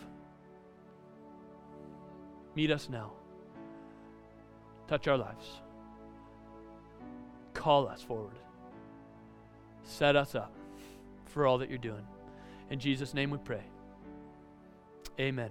Meet 2.55 2.71
us 2.71 2.89
now. 2.91 3.13
Touch 4.89 5.09
our 5.09 5.17
lives. 5.17 5.47
Call 7.55 7.89
us 7.89 8.03
forward. 8.03 8.39
Set 9.85 10.17
us 10.17 10.35
up 10.35 10.53
for 11.27 11.47
all 11.47 11.59
that 11.59 11.69
you're 11.69 11.79
doing. 11.79 12.07
In 12.71 12.79
Jesus' 12.79 13.15
name 13.15 13.31
we 13.31 13.39
pray. 13.39 13.63
Amen. 15.19 15.51